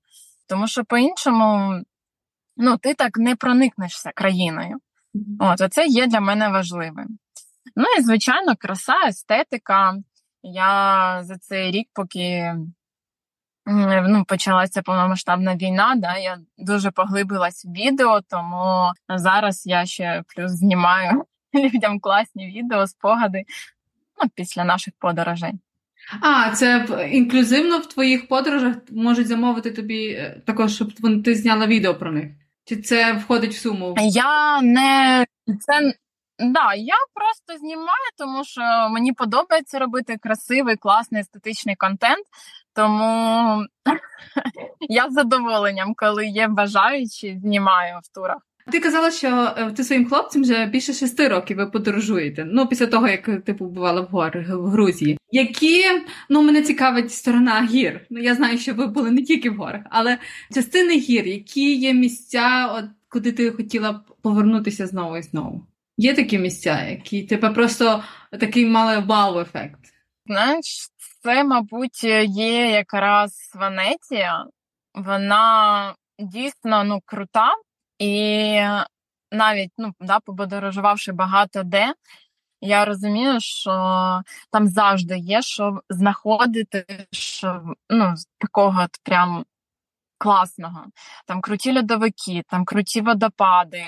Тому 0.49 0.67
що 0.67 0.85
по-іншому 0.85 1.81
ну, 2.57 2.77
ти 2.77 2.93
так 2.93 3.17
не 3.17 3.35
проникнешся 3.35 4.11
країною. 4.15 4.77
От, 5.39 5.61
Оце 5.61 5.85
є 5.85 6.07
для 6.07 6.19
мене 6.19 6.49
важливим. 6.49 7.07
Ну 7.75 7.85
і 7.99 8.01
звичайно, 8.01 8.55
краса, 8.55 9.07
естетика. 9.07 9.95
Я 10.43 11.19
за 11.23 11.37
цей 11.37 11.71
рік, 11.71 11.87
поки 11.93 12.55
ну, 13.65 14.25
почалася 14.27 14.81
повномасштабна 14.81 15.55
війна, 15.55 15.93
да, 15.97 16.17
я 16.17 16.37
дуже 16.57 16.91
поглибилась 16.91 17.65
в 17.65 17.71
відео, 17.71 18.21
тому 18.21 18.91
зараз 19.09 19.65
я 19.65 19.85
ще 19.85 20.23
плюс 20.35 20.51
знімаю 20.51 21.25
людям 21.53 21.99
класні 21.99 22.47
відео, 22.47 22.87
спогади 22.87 23.43
ну, 24.23 24.29
після 24.35 24.63
наших 24.63 24.93
подорожей. 24.99 25.53
А, 26.21 26.51
це 26.51 26.87
інклюзивно 27.11 27.77
в 27.77 27.85
твоїх 27.85 28.27
подорожах 28.27 28.75
можуть 28.91 29.27
замовити 29.27 29.71
тобі 29.71 30.09
е, 30.09 30.41
також, 30.45 30.75
щоб 30.75 30.93
ти 31.23 31.35
зняла 31.35 31.67
відео 31.67 31.95
про 31.95 32.11
них? 32.11 32.25
Чи 32.65 32.77
це 32.77 33.13
входить 33.13 33.53
в 33.53 33.59
суму? 33.59 33.95
Я 33.97 34.61
не 34.61 35.25
це 35.59 35.93
Да, 36.39 36.73
я 36.73 36.95
просто 37.13 37.59
знімаю, 37.59 38.09
тому 38.17 38.43
що 38.43 38.61
мені 38.89 39.13
подобається 39.13 39.79
робити 39.79 40.17
красивий, 40.21 40.75
класний 40.75 41.21
естетичний 41.21 41.75
контент. 41.75 42.25
Тому 42.75 43.65
я 44.89 45.09
з 45.09 45.13
задоволенням, 45.13 45.93
коли 45.95 46.25
є 46.25 46.47
бажаючі, 46.47 47.39
знімаю 47.43 47.99
в 48.03 48.15
турах. 48.15 48.41
Ти 48.71 48.79
казала, 48.79 49.11
що 49.11 49.53
е, 49.57 49.71
ти 49.71 49.83
своїм 49.83 50.09
хлопцям 50.09 50.41
вже 50.41 50.65
більше 50.65 50.93
шести 50.93 51.27
років 51.27 51.57
ви 51.57 51.65
подорожуєте. 51.65 52.45
Ну, 52.51 52.67
після 52.67 52.87
того, 52.87 53.07
як 53.07 53.25
ти 53.25 53.39
типу, 53.39 53.65
побувала 53.65 54.01
в 54.01 54.05
горах 54.05 54.49
в 54.49 54.65
Грузії. 54.65 55.17
Які 55.31 55.83
ну 56.29 56.41
мене 56.41 56.61
цікавить 56.61 57.13
сторона 57.13 57.67
гір. 57.71 58.05
Ну 58.09 58.19
я 58.19 58.35
знаю, 58.35 58.57
що 58.57 58.73
ви 58.73 58.87
були 58.87 59.11
не 59.11 59.23
тільки 59.23 59.49
в 59.49 59.55
горах, 59.55 59.81
але 59.89 60.17
частини 60.53 60.97
гір, 60.97 61.27
які 61.27 61.75
є 61.75 61.93
місця, 61.93 62.71
от 62.73 62.85
куди 63.09 63.31
ти 63.31 63.51
хотіла 63.51 63.91
б 63.91 64.01
повернутися 64.21 64.87
знову 64.87 65.17
і 65.17 65.21
знову. 65.21 65.67
Є 65.97 66.13
такі 66.13 66.37
місця, 66.37 66.83
які 66.89 67.23
тебе 67.23 67.49
просто 67.49 68.03
такий 68.39 68.65
мали 68.65 69.03
вау-ефект. 69.07 69.79
Знаєш, 70.25 70.89
це, 71.23 71.43
мабуть, 71.43 72.03
є 72.27 72.71
якраз 72.71 73.51
Венеція. 73.55 74.45
Вона 74.93 75.95
дійсно 76.19 76.83
ну, 76.83 77.01
крута, 77.05 77.51
і 77.99 78.61
навіть 79.31 79.71
ну, 79.77 79.93
да, 79.99 80.19
пободорожувавши 80.19 81.11
багато 81.11 81.63
де, 81.63 81.93
я 82.61 82.85
розумію, 82.85 83.39
що 83.39 83.71
там 84.51 84.67
завжди 84.67 85.17
є, 85.17 85.41
що 85.41 85.81
знаходити 85.89 86.85
що, 87.11 87.63
ну, 87.89 88.13
такого 88.39 88.81
от 88.81 88.99
прям 89.03 89.45
класного. 90.17 90.85
Там 91.25 91.41
круті 91.41 91.77
льодовики, 91.77 92.43
там 92.47 92.65
круті 92.65 93.01
водопади, 93.01 93.83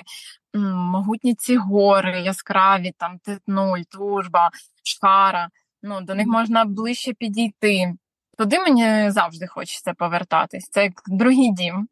могутні 0.74 1.36
ці 1.36 1.58
гори, 1.58 2.22
яскраві, 2.22 2.94
там 2.98 3.20
Титнуль, 3.20 3.82
Тужба, 3.90 4.50
Шхара. 4.84 5.50
Ну, 5.84 6.02
До 6.02 6.16
них 6.16 6.28
можна 6.28 6.66
ближче 6.66 7.14
підійти. 7.14 7.94
Туди 8.38 8.60
мені 8.60 9.12
завжди 9.12 9.48
хочеться 9.48 9.94
повертатись. 9.94 10.70
Це 10.70 10.84
як 10.84 10.94
другий 11.08 11.52
дім. 11.52 11.88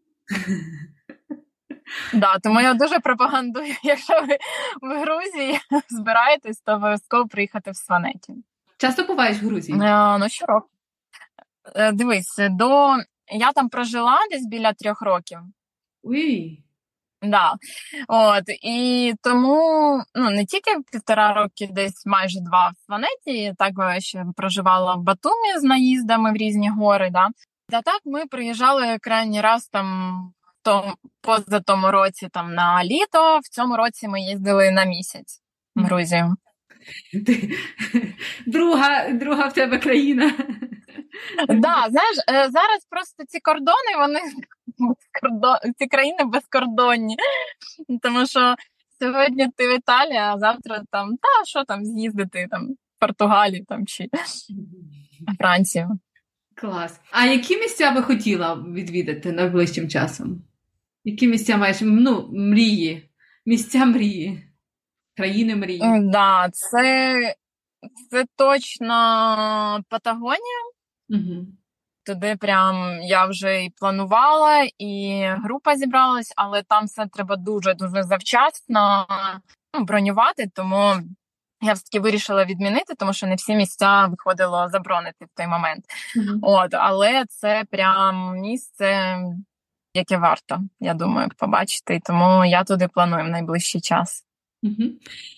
Да, 2.14 2.40
Тому 2.40 2.62
я 2.62 2.74
дуже 2.74 3.00
пропагандую, 3.00 3.74
якщо 3.84 4.14
ви 4.22 4.38
в 4.82 5.02
Грузії 5.02 5.60
збираєтесь, 5.90 6.62
то 6.62 6.74
обов'язково 6.74 7.28
приїхати 7.28 7.72
в 7.72 7.76
Сванеті. 7.76 8.34
Часто 8.78 9.04
буваєш 9.04 9.42
в 9.42 9.46
Грузії? 9.46 9.80
Е, 9.82 10.18
ну, 10.18 10.30
щороку. 10.30 10.68
Е, 11.76 11.92
дивись, 11.92 12.36
до 12.50 12.96
я 13.28 13.52
там 13.52 13.70
прожила 13.70 14.18
десь 14.32 14.46
біля 14.46 14.74
трьох 14.74 15.02
років. 15.02 15.40
Уй. 16.04 16.64
Да. 17.22 17.56
От, 18.08 18.44
І 18.62 19.14
тому 19.24 19.60
ну, 20.16 20.30
не 20.30 20.46
тільки 20.46 20.72
півтора 20.92 21.34
роки, 21.34 21.70
десь 21.72 22.06
майже 22.06 22.40
два 22.42 22.70
в 22.70 22.88
планеті, 22.88 23.54
так 23.58 24.02
ще 24.02 24.26
проживала 24.36 24.96
в 24.96 25.04
Батумі 25.04 25.60
з 25.60 25.64
наїздами 25.64 26.32
в 26.32 26.36
різні 26.36 26.70
гори. 26.70 27.10
Да. 27.10 27.30
Та 27.70 27.82
так 27.82 28.02
ми 28.06 28.26
приїжджали 28.26 28.98
крайній 29.02 29.42
раз 29.42 29.68
там 29.68 30.18
то, 30.64 30.94
поза 31.22 31.60
тому 31.60 31.92
році 31.92 32.28
там 32.32 32.54
на 32.54 32.86
літо, 32.86 33.40
в 33.44 33.50
цьому 33.50 33.78
році 33.78 34.08
ми 34.08 34.22
їздили 34.22 34.72
на 34.72 34.86
місяць 34.86 35.42
в 35.76 35.84
Грузію. 35.84 36.36
Друга 38.46 39.10
друга 39.10 39.48
в 39.48 39.54
тебе 39.54 39.78
країна. 39.78 40.34
Да, 41.48 41.88
знаєш, 41.90 42.18
е, 42.30 42.50
зараз 42.50 42.86
просто 42.90 43.24
ці 43.28 43.40
кордони, 43.40 43.98
вони 44.00 44.20
ці 45.78 45.88
країни 45.88 46.24
безкордонні. 46.26 47.18
Тому 48.02 48.28
що 48.28 48.56
сьогодні 49.00 49.48
ти 49.58 49.68
в 49.68 49.78
Італії, 49.78 50.18
а 50.18 50.40
завтра 50.40 50.84
там, 50.92 51.10
та 51.10 51.46
що 51.46 51.64
там 51.64 51.86
з'їздити 51.86 52.48
там 52.52 52.68
в 52.68 52.76
Португалію 53.00 53.66
там 53.66 53.86
чи 53.86 54.10
Францію. 55.38 56.00
Клас. 56.56 57.00
А 57.12 57.26
які 57.26 57.58
місця 57.58 57.92
би 57.92 58.02
хотіла 58.02 58.54
відвідати 58.54 59.32
найближчим 59.32 59.90
часом? 59.90 60.42
Які 61.04 61.28
місця 61.28 61.58
маєш? 61.58 61.78
Ну, 61.82 62.30
мрії, 62.32 63.10
місця 63.46 63.86
мрії, 63.86 64.44
країни 65.16 65.56
мрії? 65.56 65.82
Да, 66.02 66.50
це 66.54 67.36
це 68.10 68.26
точно 68.36 68.94
Патагонія. 69.90 70.62
Угу. 71.10 71.48
Туди 72.06 72.36
прям 72.36 73.02
я 73.02 73.26
вже 73.26 73.64
і 73.64 73.70
планувала, 73.70 74.68
і 74.78 75.24
група 75.44 75.76
зібралась, 75.76 76.34
але 76.36 76.64
там 76.64 76.86
все 76.86 77.08
треба 77.08 77.36
дуже-дуже 77.36 78.04
завчасно 78.04 79.08
ну, 79.74 79.86
бронювати, 79.86 80.52
тому 80.56 80.96
я 81.62 81.74
все 81.74 81.84
таки 81.84 82.00
вирішила 82.00 82.46
відмінити, 82.46 82.96
тому 82.96 83.14
що 83.14 83.28
не 83.28 83.36
всі 83.36 83.56
місця 83.56 84.06
виходило 84.06 84.70
заборонити 84.70 85.26
в 85.26 85.38
той 85.38 85.48
момент. 85.48 85.86
Mm-hmm. 86.18 86.40
От, 86.42 86.74
Але 86.74 87.26
це 87.30 87.64
прям 87.72 88.38
місце, 88.40 89.18
яке 89.94 90.18
варто, 90.18 90.60
я 90.80 90.94
думаю, 90.94 91.30
побачити. 91.38 92.00
Тому 92.06 92.46
я 92.46 92.64
туди 92.64 92.88
планую 92.88 93.26
в 93.26 93.28
найближчий 93.28 93.82
час. 93.82 94.26
Угу. 94.64 94.90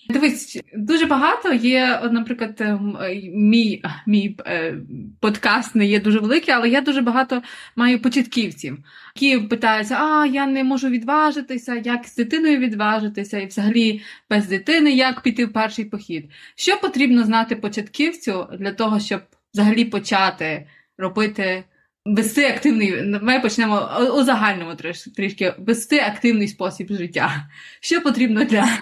Дивись, 0.08 0.62
дуже 0.74 1.06
багато 1.06 1.52
є, 1.52 2.00
наприклад, 2.12 2.56
ем, 2.60 2.96
е, 3.00 3.14
мій 3.34 3.82
мій 4.06 4.36
е, 4.46 4.78
подкаст 5.20 5.74
не 5.74 5.86
є 5.86 6.00
дуже 6.00 6.18
великий, 6.18 6.54
але 6.54 6.68
я 6.68 6.80
дуже 6.80 7.00
багато 7.00 7.42
маю 7.76 8.02
початківців, 8.02 8.78
які 9.16 9.46
питаються: 9.46 9.94
а 9.94 10.26
я 10.26 10.46
не 10.46 10.64
можу 10.64 10.88
відважитися, 10.88 11.82
як 11.84 12.06
з 12.06 12.16
дитиною 12.16 12.58
відважитися, 12.58 13.38
і 13.38 13.46
взагалі 13.46 14.02
без 14.30 14.48
дитини 14.48 14.92
як 14.92 15.20
піти 15.20 15.46
в 15.46 15.52
перший 15.52 15.84
похід. 15.84 16.30
Що 16.56 16.80
потрібно 16.80 17.24
знати 17.24 17.56
початківцю 17.56 18.46
для 18.58 18.72
того, 18.72 19.00
щоб 19.00 19.20
взагалі 19.54 19.84
почати 19.84 20.66
робити? 20.98 21.64
Вести 22.06 22.44
активний, 22.44 23.02
ми 23.22 23.40
почнемо 23.40 23.90
у 24.18 24.22
загальному 24.22 24.74
трішки 25.16 25.54
вести 25.58 25.98
активний 25.98 26.48
спосіб 26.48 26.92
життя. 26.92 27.46
Що 27.80 28.00
потрібно 28.00 28.44
для 28.44 28.78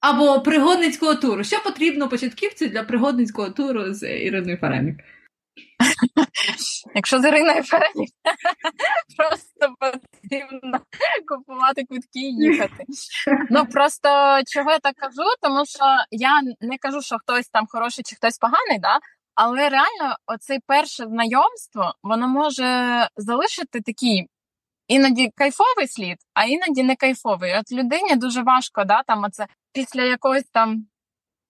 або 0.00 0.40
пригодницького 0.40 1.14
туру. 1.14 1.44
Що 1.44 1.62
потрібно 1.62 2.08
початківцю 2.08 2.66
для 2.66 2.82
пригодницького 2.82 3.50
туру 3.50 3.94
з 3.94 4.18
Іриною 4.18 4.56
Фаремік? 4.56 4.96
Якщо 6.94 7.20
з 7.20 7.24
Іриною 7.24 7.62
Фаремік, 7.62 8.10
просто 9.16 9.74
потрібно 9.80 10.80
купувати 11.28 11.84
квитки 11.84 12.20
і 12.20 12.34
їхати. 12.34 12.84
Ну 13.50 13.66
просто 13.66 14.08
чого 14.46 14.70
я 14.70 14.78
так 14.78 14.94
кажу, 14.94 15.28
тому 15.42 15.66
що 15.66 15.84
я 16.10 16.40
не 16.60 16.78
кажу, 16.78 17.02
що 17.02 17.16
хтось 17.18 17.48
там 17.48 17.66
хороший 17.68 18.04
чи 18.04 18.16
хтось 18.16 18.38
поганий, 18.38 18.78
да? 18.78 18.98
але 19.38 19.68
реально 19.68 20.16
оце 20.26 20.58
перше 20.66 21.04
знайомство 21.06 21.94
воно 22.02 22.28
може 22.28 23.08
залишити 23.16 23.80
такий 23.80 24.28
іноді 24.88 25.30
кайфовий 25.34 25.88
слід, 25.88 26.18
а 26.34 26.44
іноді 26.44 26.82
не 26.82 26.96
кайфовий. 26.96 27.54
От 27.58 27.72
людині 27.72 28.16
дуже 28.16 28.42
важко, 28.42 28.84
да, 28.84 29.02
там 29.02 29.24
оце 29.24 29.46
після 29.78 30.02
якогось 30.02 30.44
там 30.52 30.86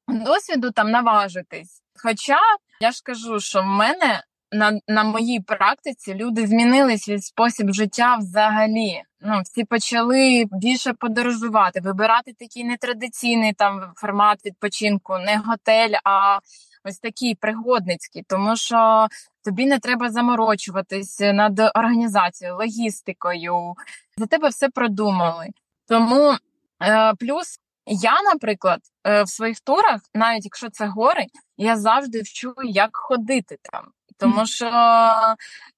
досвіду 0.09 0.71
там 0.71 0.91
наважитись. 0.91 1.83
Хоча 2.03 2.39
я 2.81 2.91
ж 2.91 3.03
кажу, 3.05 3.41
що 3.41 3.63
в 3.63 3.67
мене 3.67 4.23
на 4.53 4.81
на 4.89 5.05
моїй 5.05 5.41
практиці 5.41 6.15
люди 6.15 6.47
змінились 6.47 7.09
від 7.09 7.25
спосіб 7.25 7.73
життя 7.73 8.17
взагалі. 8.17 9.03
Ну, 9.21 9.41
Всі 9.45 9.65
почали 9.65 10.45
більше 10.53 10.93
подорожувати, 10.93 11.81
вибирати 11.81 12.33
такий 12.33 12.65
нетрадиційний 12.65 13.53
там 13.53 13.93
формат 13.97 14.47
відпочинку, 14.47 15.19
не 15.19 15.37
готель, 15.37 15.95
а 16.05 16.39
ось 16.85 16.99
такий 16.99 17.35
пригодницький, 17.35 18.25
тому 18.29 18.57
що 18.57 19.09
тобі 19.45 19.67
не 19.67 19.79
треба 19.79 20.11
заморочуватись 20.11 21.21
над 21.21 21.61
організацією, 21.75 22.57
логістикою. 22.57 23.75
За 24.17 24.27
тебе 24.27 24.49
все 24.49 24.69
продумали. 24.69 25.49
Тому 25.87 26.35
е, 26.83 27.15
плюс 27.15 27.61
я, 27.89 28.23
наприклад, 28.23 28.81
е, 29.05 29.23
в 29.23 29.29
своїх 29.29 29.61
турах, 29.61 30.01
навіть 30.15 30.45
якщо 30.45 30.71
це 30.71 30.87
гори, 30.87 31.27
я 31.57 31.77
завжди 31.77 32.23
вчу, 32.23 32.55
як 32.65 32.97
ходити 32.97 33.59
там. 33.63 33.93
Тому 34.17 34.47
що 34.47 34.71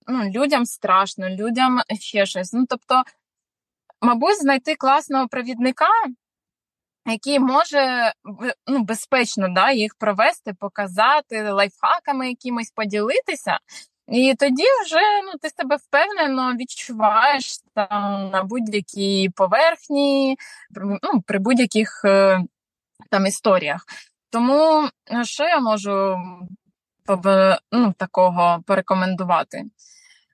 ну, 0.07 0.31
людям 0.31 0.67
страшно, 0.67 1.29
людям 1.29 1.81
ще 2.01 2.27
щось. 2.27 2.53
Ну, 2.53 2.67
тобто, 2.69 3.03
мабуть, 4.01 4.41
знайти 4.41 4.75
класного 4.75 5.29
провідника, 5.29 5.89
який 7.07 7.39
може 7.39 8.13
ну, 8.67 8.79
безпечно 8.79 9.49
да, 9.49 9.71
їх 9.71 9.95
провести, 9.95 10.55
показати 10.55 11.51
лайфхаками 11.51 12.29
якимось 12.29 12.71
поділитися. 12.71 13.59
І 14.11 14.35
тоді 14.39 14.65
вже 14.85 15.23
ну, 15.25 15.39
ти 15.43 15.51
себе 15.51 15.77
впевнено 15.77 16.55
відчуваєш 16.55 17.59
там 17.75 18.31
на 18.31 18.43
будь-якій 18.43 19.31
поверхні, 19.37 20.37
ну, 21.03 21.23
при 21.27 21.39
будь-яких 21.39 22.03
е, 22.05 22.41
там 23.11 23.27
історіях. 23.27 23.85
Тому 24.31 24.89
е, 25.13 25.25
що 25.25 25.45
я 25.45 25.61
можу 25.61 26.19
ну, 27.73 27.93
такого 27.97 28.63
порекомендувати? 28.67 29.65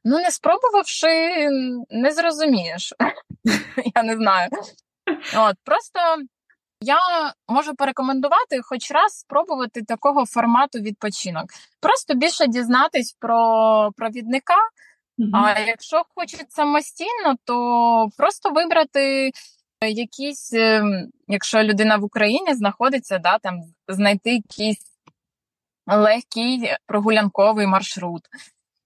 Ну, 0.04 0.18
не 0.18 0.30
спробувавши, 0.30 1.48
не 1.90 2.12
зрозумієш. 2.12 2.92
Я 3.94 4.02
не 4.02 4.16
знаю. 4.16 4.48
От, 5.36 5.56
Просто 5.64 6.00
я 6.80 6.98
можу 7.48 7.74
порекомендувати 7.74 8.62
хоч 8.62 8.90
раз 8.90 9.12
спробувати 9.18 9.82
такого 9.82 10.26
формату 10.26 10.78
відпочинок. 10.78 11.44
Просто 11.80 12.14
більше 12.14 12.46
дізнатись 12.46 13.16
про 13.18 13.90
провідника. 13.96 14.56
Mm-hmm. 15.18 15.30
А 15.32 15.60
якщо 15.60 16.02
хочуть 16.14 16.52
самостійно, 16.52 17.36
то 17.44 18.08
просто 18.16 18.50
вибрати 18.50 19.30
якісь, 19.82 20.52
ем, 20.52 21.08
якщо 21.28 21.62
людина 21.62 21.96
в 21.96 22.04
Україні 22.04 22.54
знаходиться, 22.54 23.18
да, 23.18 23.38
там 23.38 23.62
знайти 23.88 24.30
якийсь 24.34 24.96
легкий 25.86 26.74
прогулянковий 26.86 27.66
маршрут, 27.66 28.22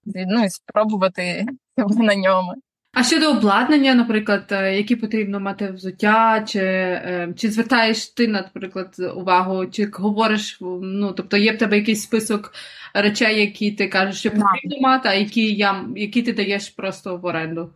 ну 0.04 0.44
і 0.44 0.50
спробувати 0.50 1.46
на 1.76 2.14
ньому. 2.14 2.54
А 2.92 3.04
щодо 3.04 3.30
обладнання, 3.30 3.94
наприклад, 3.94 4.44
е, 4.50 4.76
які 4.76 4.96
потрібно 4.96 5.40
мати 5.40 5.70
взуття, 5.70 6.44
чи 6.48 6.58
е, 6.58 7.34
чи 7.36 7.50
звертаєш 7.50 8.08
ти, 8.08 8.28
наприклад, 8.28 8.96
увагу, 9.16 9.66
чи 9.66 9.90
говориш, 9.92 10.58
ну 10.82 11.12
тобто 11.12 11.36
є 11.36 11.52
в 11.52 11.58
тебе 11.58 11.78
якийсь 11.78 12.02
список 12.02 12.52
речей, 12.94 13.40
які 13.40 13.72
ти 13.72 13.88
кажеш, 13.88 14.18
що 14.18 14.30
потрібно 14.30 14.80
мати, 14.80 15.08
а 15.08 15.14
які 15.14 15.54
я 15.54 15.84
які 15.96 16.22
ти 16.22 16.32
даєш 16.32 16.68
просто 16.68 17.16
в 17.16 17.24
оренду? 17.24 17.72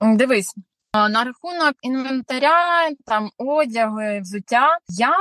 Дивись, 0.00 0.54
на 0.94 1.24
рахунок 1.24 1.74
інвентаря, 1.82 2.90
там 3.06 3.30
одягу, 3.38 4.20
взуття, 4.20 4.78
я 4.88 5.16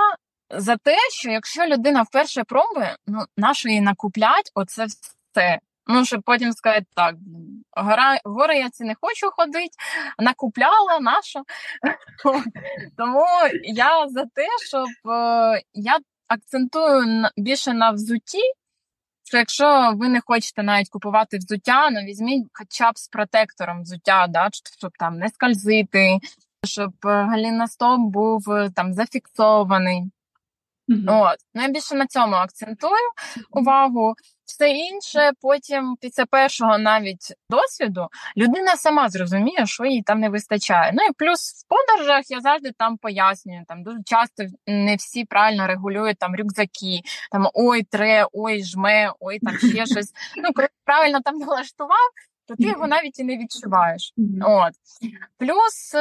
за 0.58 0.76
те, 0.78 0.96
що 1.12 1.30
якщо 1.30 1.66
людина 1.66 2.02
вперше 2.02 2.44
пробує, 2.44 2.96
ну 3.08 3.20
нащо 3.38 3.70
її 3.70 3.82
накуплять, 3.82 4.52
оце 4.56 4.86
все. 4.86 5.60
Ну, 5.92 6.06
щоб 6.06 6.22
потім 6.26 6.54
сказати, 6.54 6.86
так, 6.96 7.16
гора, 7.72 8.20
гори 8.24 8.58
я 8.58 8.70
ці 8.70 8.84
не 8.84 8.96
хочу 9.02 9.30
ходити, 9.32 9.76
накупляла 10.20 11.00
нашу. 11.00 11.40
Тому 12.98 13.26
я 13.64 14.08
за 14.08 14.26
те, 14.26 14.48
щоб 14.68 15.12
е, 15.12 15.62
я 15.74 16.00
акцентую 16.28 17.26
більше 17.38 17.74
на 17.74 17.92
взутті, 17.92 18.42
що 19.24 19.38
якщо 19.38 19.92
ви 19.96 20.10
не 20.10 20.22
хочете 20.26 20.64
навіть 20.64 20.90
купувати 20.90 21.38
взуття, 21.38 21.90
ну 21.90 22.02
візьміть 22.02 22.48
хоча 22.54 22.92
б 22.92 22.98
з 22.98 23.08
протектором 23.08 23.82
взуття, 23.82 24.28
да, 24.30 24.50
щоб 24.78 24.92
там 25.00 25.18
не 25.18 25.30
скользити, 25.30 26.20
щоб 26.66 26.94
е, 27.06 27.08
галіностоп 27.08 28.00
був 28.00 28.52
е, 28.52 28.70
там 28.76 28.94
зафіксований. 28.94 30.04
Mm-hmm. 30.90 31.24
От. 31.24 31.38
Ну, 31.54 31.62
я 31.62 31.68
більше 31.68 31.96
на 31.96 32.08
цьому 32.08 32.36
акцентую 32.36 33.10
увагу. 33.52 34.16
Все 34.52 34.70
інше, 34.70 35.32
потім 35.42 35.96
після 36.02 36.26
першого 36.26 36.78
навіть 36.78 37.34
досвіду 37.50 38.08
людина 38.38 38.76
сама 38.76 39.10
зрозуміє, 39.10 39.66
що 39.66 39.86
їй 39.86 40.02
там 40.02 40.20
не 40.20 40.30
вистачає. 40.30 40.92
Ну 40.94 41.04
і 41.04 41.14
плюс 41.14 41.52
в 41.52 41.68
подорожах 41.68 42.32
я 42.32 42.42
завжди 42.42 42.72
там 42.78 42.98
пояснюю. 42.98 43.64
Там 43.68 43.84
дуже 43.84 43.98
часто 44.06 44.44
не 44.68 44.96
всі 44.96 45.26
правильно 45.26 45.68
регулюють 45.68 46.18
там 46.18 46.36
рюкзаки, 46.36 47.02
там 47.32 47.50
ой, 47.54 47.84
тре, 47.84 48.26
ой, 48.32 48.64
жме, 48.64 49.12
ой, 49.20 49.40
там 49.40 49.58
ще 49.58 49.86
щось. 49.92 50.12
Ну, 50.38 50.54
коли 50.54 50.68
правильно 50.86 51.22
там 51.22 51.36
налаштував, 51.36 52.10
то 52.48 52.56
ти 52.56 52.64
його 52.64 52.88
навіть 52.88 53.20
і 53.20 53.24
не 53.24 53.38
відчуваєш. 53.38 54.14
От 54.42 54.74
плюс. 55.38 55.96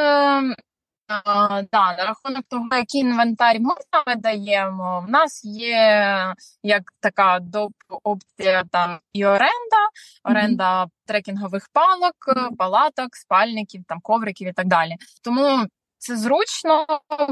Да, 1.73 1.95
на 1.99 2.05
рахунок 2.05 2.45
того, 2.49 2.69
який 2.73 3.01
інвентар 3.01 3.61
ми 3.61 3.75
саме 3.93 4.17
даємо, 4.17 5.05
в 5.07 5.11
нас 5.11 5.45
є 5.45 6.35
як 6.63 6.83
така 7.01 7.39
доп 7.41 7.73
опція 8.03 8.65
там 8.73 8.99
і 9.13 9.27
оренда, 9.27 9.89
оренда 10.25 10.85
mm-hmm. 10.85 10.89
трекінгових 11.07 11.69
палок, 11.73 12.15
палаток, 12.59 13.17
спальників, 13.17 13.85
там 13.89 14.01
ковриків 14.01 14.49
і 14.49 14.53
так 14.53 14.67
далі. 14.67 14.97
Тому 15.25 15.67
це 15.99 16.17
зручно, 16.17 16.87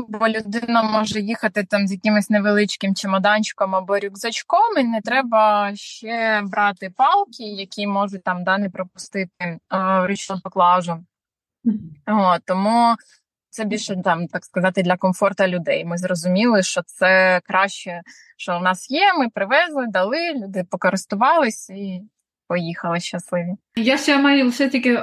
бо 0.08 0.28
людина 0.28 0.82
може 0.82 1.20
їхати 1.20 1.64
там 1.64 1.86
з 1.86 1.92
якимось 1.92 2.30
невеличким 2.30 2.94
чемоданчиком 2.94 3.74
або 3.74 3.98
рюкзачком, 3.98 4.78
і 4.78 4.84
не 4.84 5.00
треба 5.00 5.70
ще 5.74 6.42
брати 6.44 6.92
палки, 6.96 7.44
які 7.44 7.86
можуть 7.86 8.24
там 8.24 8.44
да, 8.44 8.58
не 8.58 8.70
пропустити 8.70 9.58
річну 10.04 10.40
поклажу. 10.40 11.04
О, 12.06 12.38
тому 12.44 12.96
це 13.58 13.64
більше 13.64 13.96
там, 14.04 14.26
так 14.26 14.44
сказати, 14.44 14.82
для 14.82 14.96
комфорту 14.96 15.46
людей. 15.46 15.84
Ми 15.84 15.98
зрозуміли, 15.98 16.62
що 16.62 16.82
це 16.86 17.40
краще, 17.44 18.02
що 18.36 18.56
у 18.56 18.60
нас 18.60 18.90
є. 18.90 19.14
Ми 19.18 19.28
привезли, 19.28 19.86
дали, 19.88 20.34
люди 20.34 20.64
покористувались 20.70 21.70
і 21.70 22.02
поїхали 22.48 23.00
щасливі. 23.00 23.48
Я 23.76 23.98
ще 23.98 24.18
маю 24.18 24.44
лише 24.44 24.68
тільки 24.68 25.02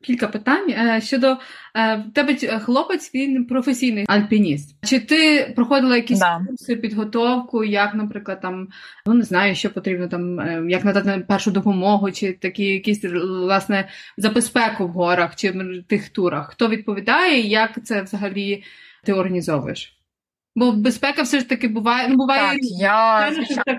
кілька 0.00 0.28
питань 0.28 0.70
е, 0.70 1.00
щодо 1.00 1.36
е, 1.74 2.04
тебе 2.14 2.34
хлопець, 2.58 3.14
він 3.14 3.44
професійний 3.44 4.04
альпініст. 4.08 4.76
Чи 4.86 5.00
ти 5.00 5.52
проходила 5.56 5.96
якісь 5.96 6.18
да. 6.18 6.40
курси 6.48 6.76
підготовку, 6.76 7.64
як, 7.64 7.94
наприклад, 7.94 8.40
там 8.40 8.68
ну 9.06 9.14
не 9.14 9.22
знаю, 9.22 9.54
що 9.54 9.70
потрібно 9.70 10.08
там, 10.08 10.40
е, 10.40 10.64
як 10.68 10.84
надати 10.84 11.24
першу 11.28 11.50
допомогу, 11.50 12.10
чи 12.10 12.32
такі 12.32 12.64
якісь 12.64 13.04
власне 13.04 13.88
за 14.16 14.30
безпеку 14.30 14.86
в 14.86 14.90
горах 14.90 15.36
чи 15.36 15.50
в 15.50 15.82
тих 15.88 16.08
турах? 16.08 16.50
Хто 16.50 16.68
відповідає, 16.68 17.40
як 17.40 17.84
це 17.84 18.02
взагалі 18.02 18.62
ти 19.04 19.12
організовуєш? 19.12 19.96
Бо 20.56 20.72
безпека 20.72 21.22
все 21.22 21.38
ж 21.38 21.48
таки 21.48 21.68
буває, 21.68 22.08
ну 22.08 22.16
буває 22.16 22.50
так, 22.50 22.58
я 22.62 23.30
так 23.66 23.78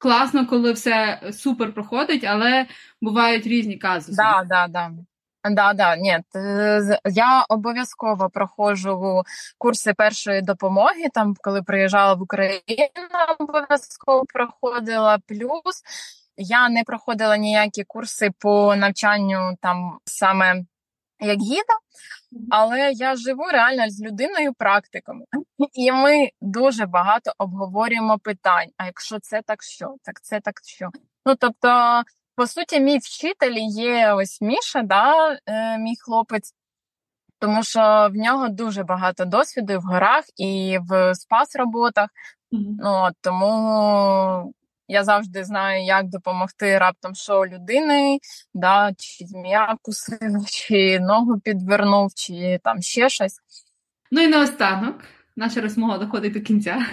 класно, 0.00 0.46
коли 0.46 0.72
все 0.72 1.20
супер 1.32 1.72
проходить, 1.72 2.24
але 2.24 2.66
бувають 3.00 3.46
різні 3.46 3.76
казуси. 3.76 4.16
Да, 4.16 4.44
да, 4.48 4.66
да. 4.68 4.90
Да, 5.44 5.72
да, 5.72 5.96
ні, 5.96 6.18
я 7.04 7.44
обов'язково 7.48 8.30
проходжу 8.30 9.22
курси 9.58 9.94
першої 9.94 10.42
допомоги. 10.42 11.08
Там, 11.14 11.34
коли 11.40 11.62
приїжджала 11.62 12.14
в 12.14 12.22
Україну, 12.22 12.60
обов'язково 13.38 14.24
проходила. 14.34 15.18
Плюс 15.26 15.82
я 16.36 16.68
не 16.68 16.84
проходила 16.84 17.36
ніякі 17.36 17.84
курси 17.84 18.30
по 18.38 18.76
навчанню 18.76 19.56
там 19.62 19.98
саме 20.04 20.64
як 21.20 21.38
гіда, 21.38 21.74
але 22.50 22.92
я 22.92 23.16
живу 23.16 23.44
реально 23.52 23.90
з 23.90 24.02
людиною 24.02 24.52
практиками, 24.54 25.24
і 25.72 25.92
ми 25.92 26.30
дуже 26.40 26.86
багато 26.86 27.32
обговорюємо 27.38 28.18
питань. 28.18 28.68
А 28.76 28.86
якщо 28.86 29.18
це 29.18 29.42
так 29.42 29.62
що, 29.62 29.94
так 30.02 30.20
це 30.22 30.40
так 30.40 30.54
що. 30.64 30.88
Ну 31.26 31.34
тобто, 31.34 32.02
по 32.36 32.46
суті, 32.46 32.80
мій 32.80 32.98
вчитель 32.98 33.56
є 33.70 34.12
ось 34.12 34.40
Міша, 34.40 34.82
да, 34.82 35.38
е, 35.46 35.78
мій 35.78 35.96
хлопець, 36.04 36.54
тому 37.38 37.62
що 37.62 38.08
в 38.12 38.16
нього 38.16 38.48
дуже 38.48 38.82
багато 38.84 39.24
досвіду 39.24 39.78
в 39.78 39.82
горах 39.82 40.24
і 40.36 40.78
в 40.88 41.14
спас 41.14 41.56
роботах. 41.56 42.10
Mm-hmm. 42.52 42.76
Ну, 42.78 43.08
Тому 43.20 44.54
я 44.90 45.04
завжди 45.04 45.44
знаю, 45.44 45.84
як 45.84 46.08
допомогти 46.08 46.78
раптом 46.78 47.14
що 47.14 47.46
людини, 47.46 48.18
да, 48.54 48.92
чи 48.98 49.26
змія 49.26 49.72
вкусила, 49.72 50.44
чи 50.50 51.00
ногу 51.00 51.40
підвернув, 51.40 52.12
чи 52.14 52.60
там 52.64 52.82
ще 52.82 53.08
щось. 53.08 53.38
Ну 54.10 54.22
і 54.22 54.28
наостанок, 54.28 55.04
наша 55.36 55.60
розмова 55.60 55.98
доходить 55.98 56.32
до 56.32 56.40
кінця. 56.40 56.86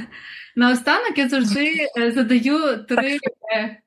Наостанок 0.55 1.17
я 1.17 1.29
завжди 1.29 1.87
е, 1.97 2.11
задаю 2.11 2.85
три 2.85 3.17
е, 3.55 3.81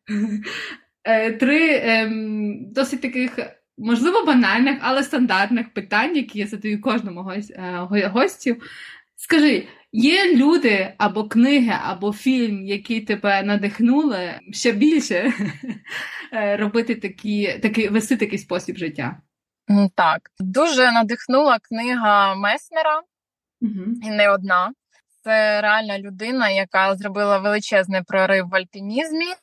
е, 1.05 1.33
три 1.33 1.81
ем, 1.83 2.73
досить 2.73 3.01
таких, 3.03 3.39
можливо, 3.79 4.25
банальних, 4.25 4.79
але 4.81 5.03
стандартних 5.03 5.73
питань, 5.73 6.17
які 6.17 6.39
я 6.39 6.47
задаю 6.47 6.81
кожному 6.81 7.31
гостю. 8.13 8.57
Скажи, 9.17 9.69
Є 9.93 10.37
люди 10.37 10.95
або 10.99 11.29
книги, 11.29 11.77
або 11.83 12.13
фільм, 12.13 12.67
які 12.67 13.01
тебе 13.01 13.43
надихнули 13.43 14.41
ще 14.53 14.73
більше 14.73 15.33
е, 16.33 16.57
робити 16.57 16.95
такі, 16.95 17.59
такі, 17.63 17.89
вести 17.89 18.17
такий 18.17 18.39
спосіб 18.39 18.77
життя. 18.77 19.17
Так, 19.95 20.31
дуже 20.41 20.93
надихнула 20.93 21.59
книга 21.59 22.35
Месмера, 22.35 23.03
угу. 23.61 23.85
і 24.03 24.11
не 24.11 24.31
одна. 24.31 24.73
Це 25.25 25.61
реальна 25.61 25.99
людина, 25.99 26.51
яка 26.51 26.97
зробила 26.97 27.39
величезний 27.39 28.03
прорив 28.03 28.49
в 28.49 28.55
альпінізмі. 28.55 29.35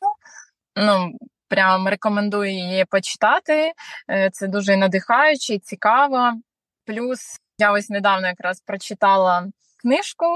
Ну, 0.76 1.12
прям 1.48 1.88
рекомендую 1.88 2.50
її 2.50 2.84
почитати. 2.84 3.72
Е, 4.10 4.30
це 4.32 4.48
дуже 4.48 4.76
надихаюче 4.76 5.58
цікаво. 5.58 6.32
Плюс 6.86 7.20
я 7.58 7.72
ось 7.72 7.90
недавно 7.90 8.26
якраз 8.26 8.60
прочитала 8.60 9.46
книжку, 9.78 10.26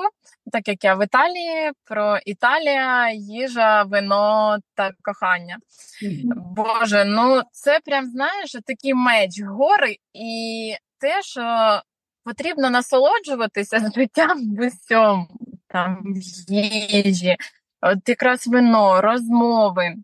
так 0.53 0.69
як 0.69 0.85
я 0.85 0.95
в 0.95 1.05
Італії, 1.05 1.73
про 1.85 2.19
Італія, 2.27 3.11
їжа, 3.11 3.83
вино 3.83 4.59
та 4.75 4.91
кохання. 5.03 5.57
Mm-hmm. 6.03 6.33
Боже, 6.35 7.05
ну 7.05 7.43
це 7.53 7.81
прям 7.85 8.07
знаєш 8.07 8.53
такий 8.53 8.95
меч 8.95 9.43
гори, 9.43 9.97
і 10.15 10.75
те, 10.99 11.23
що 11.23 11.81
потрібно 12.25 12.71
насолоджуватися 12.71 13.91
життям 13.97 14.57
в 14.57 14.67
усьому, 14.67 15.27
там 15.69 16.03
в 16.49 16.53
їжі, 16.53 17.37
от 17.81 18.09
якраз 18.09 18.47
вино, 18.47 19.01
розмови. 19.01 19.95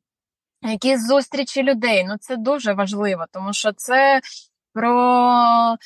Якісь 0.62 1.07
зустрічі 1.07 1.62
людей, 1.62 2.05
ну 2.05 2.16
це 2.20 2.37
дуже 2.37 2.72
важливо, 2.72 3.24
тому 3.33 3.53
що 3.53 3.72
це 3.72 4.20
про 4.72 5.77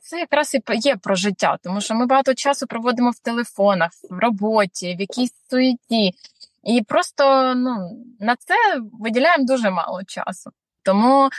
це 0.00 0.18
якраз 0.18 0.54
і 0.54 0.62
є 0.68 0.96
про 0.96 1.14
життя, 1.14 1.58
тому 1.62 1.80
що 1.80 1.94
ми 1.94 2.06
багато 2.06 2.34
часу 2.34 2.66
проводимо 2.66 3.10
в 3.10 3.18
телефонах, 3.18 3.90
в 4.10 4.18
роботі, 4.18 4.94
в 4.94 5.00
якійсь 5.00 5.34
суеті. 5.50 6.14
І 6.64 6.82
просто 6.82 7.54
ну, 7.54 8.04
на 8.20 8.36
це 8.36 8.54
виділяємо 9.00 9.44
дуже 9.44 9.70
мало 9.70 10.04
часу. 10.04 10.50
Тому 10.82 11.30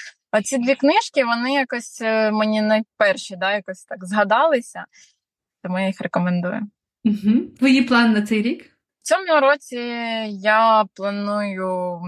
ці 0.43 0.57
дві 0.57 0.75
книжки 0.75 1.25
вони 1.25 1.53
якось 1.53 2.01
е, 2.01 2.31
мені 2.31 2.61
найперші 2.61 3.35
да, 3.35 3.53
якось 3.53 3.83
так 3.83 4.05
згадалися. 4.05 4.85
тому 5.63 5.79
я 5.79 5.87
їх 5.87 6.01
рекомендую. 6.01 6.61
Угу. 7.05 7.39
Твої 7.57 7.81
плани 7.81 8.19
на 8.19 8.21
цей 8.21 8.41
рік? 8.41 8.65
В 9.01 9.07
цьому 9.07 9.39
році 9.39 9.75
я 10.27 10.85
планую 10.93 12.01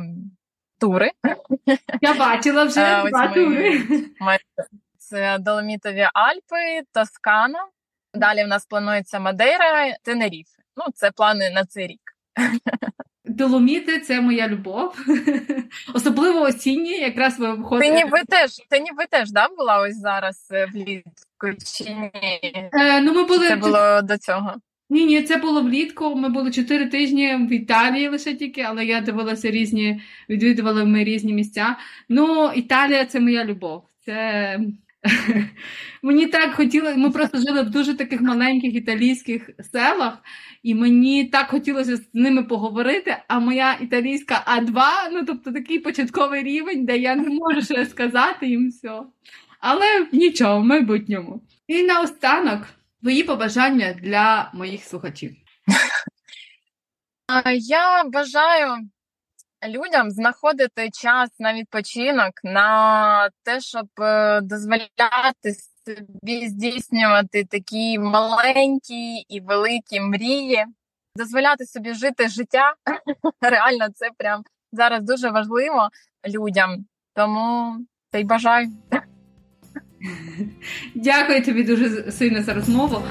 тури. 0.79 1.11
Я 2.01 2.13
бачила 2.13 2.63
вже 2.63 3.03
два 3.09 3.27
тури. 3.27 3.81
Це 5.11 5.37
Доломітові 5.39 6.07
Альпи, 6.13 6.87
Тоскана. 6.93 7.59
Далі 8.13 8.43
в 8.43 8.47
нас 8.47 8.65
планується 8.65 9.19
Мадейра, 9.19 9.95
Тенеріфе. 10.03 10.61
Ну, 10.77 10.85
це 10.95 11.11
плани 11.11 11.49
на 11.49 11.65
цей 11.65 11.87
рік. 11.87 11.99
Доломіти 13.25 13.99
це 13.99 14.21
моя 14.21 14.47
любов. 14.47 14.95
Особливо 15.93 16.41
осінні, 16.41 16.99
якраз 16.99 17.39
ви 17.39 17.47
Ти 17.47 17.53
входите. 17.53 17.95
ніби 17.95 18.17
теж, 18.27 18.57
ти 18.69 18.79
ніби 18.79 19.05
теж 19.09 19.31
да, 19.31 19.47
була 19.47 19.79
ось 19.79 19.97
зараз 19.97 20.47
е, 20.51 20.65
влітку 20.65 21.63
чи 21.65 21.83
ні? 21.83 22.11
Е, 22.73 23.01
ну, 23.01 23.13
ми 23.13 23.23
були 23.23 23.47
Це 23.47 23.55
було 23.55 24.01
до 24.01 24.17
цього. 24.17 24.55
Ні, 24.89 25.05
ні, 25.05 25.21
це 25.21 25.37
було 25.37 25.61
влітку. 25.61 26.15
Ми 26.15 26.29
були 26.29 26.51
чотири 26.51 26.85
тижні 26.85 27.35
в 27.35 27.53
Італії 27.53 28.09
лише 28.09 28.33
тільки, 28.33 28.61
але 28.61 28.85
я 28.85 29.01
дивилася 29.01 29.51
різні, 29.51 30.01
відвідували 30.29 30.85
ми 30.85 31.03
різні 31.03 31.33
місця. 31.33 31.75
Ну, 32.09 32.51
Італія 32.55 33.05
це 33.05 33.19
моя 33.19 33.45
любов. 33.45 33.83
Це 34.05 34.59
мені 36.01 36.27
так 36.27 36.53
хотілося. 36.53 36.95
Ми 36.95 37.11
просто 37.11 37.37
жили 37.37 37.61
в 37.61 37.69
дуже 37.69 37.93
таких 37.93 38.21
маленьких 38.21 38.75
італійських 38.75 39.49
селах, 39.71 40.17
і 40.63 40.75
мені 40.75 41.25
так 41.25 41.47
хотілося 41.47 41.97
з 41.97 42.01
ними 42.13 42.43
поговорити. 42.43 43.17
А 43.27 43.39
моя 43.39 43.73
італійська 43.73 44.43
А2, 44.47 44.81
ну 45.11 45.25
тобто 45.25 45.51
такий 45.51 45.79
початковий 45.79 46.43
рівень, 46.43 46.85
де 46.85 46.97
я 46.97 47.15
не 47.15 47.29
можу 47.29 47.61
ще 47.61 47.85
сказати 47.85 48.47
їм 48.47 48.69
все. 48.69 49.01
Але 49.59 50.07
нічого, 50.11 50.61
в 50.61 50.65
майбутньому. 50.65 51.41
І 51.67 51.83
наостанок. 51.83 52.67
Твої 53.01 53.23
побажання 53.23 53.93
для 53.93 54.51
моїх 54.53 54.83
слухачів. 54.83 55.35
Я 57.55 58.03
бажаю 58.03 58.89
людям 59.67 60.11
знаходити 60.11 60.89
час 60.93 61.29
на 61.39 61.53
відпочинок, 61.53 62.31
на 62.43 63.29
те, 63.43 63.59
щоб 63.61 63.87
е, 64.01 64.41
дозволяти 64.41 65.55
собі 65.85 66.47
здійснювати 66.47 67.45
такі 67.45 67.99
маленькі 67.99 69.25
і 69.29 69.39
великі 69.39 69.99
мрії, 69.99 70.65
дозволяти 71.15 71.65
собі 71.65 71.93
жити 71.93 72.27
життя. 72.27 72.73
Реально, 73.41 73.87
це 73.95 74.09
прям 74.17 74.43
зараз 74.71 75.03
дуже 75.03 75.29
важливо 75.29 75.89
людям. 76.27 76.85
Тому 77.15 77.77
та 78.11 78.17
й 78.17 78.23
бажаю. 78.23 78.71
Дякую 80.95 81.45
тобі 81.45 81.63
дуже 81.63 82.11
сильно 82.11 82.43
за 82.43 82.53
розмову. 82.53 83.01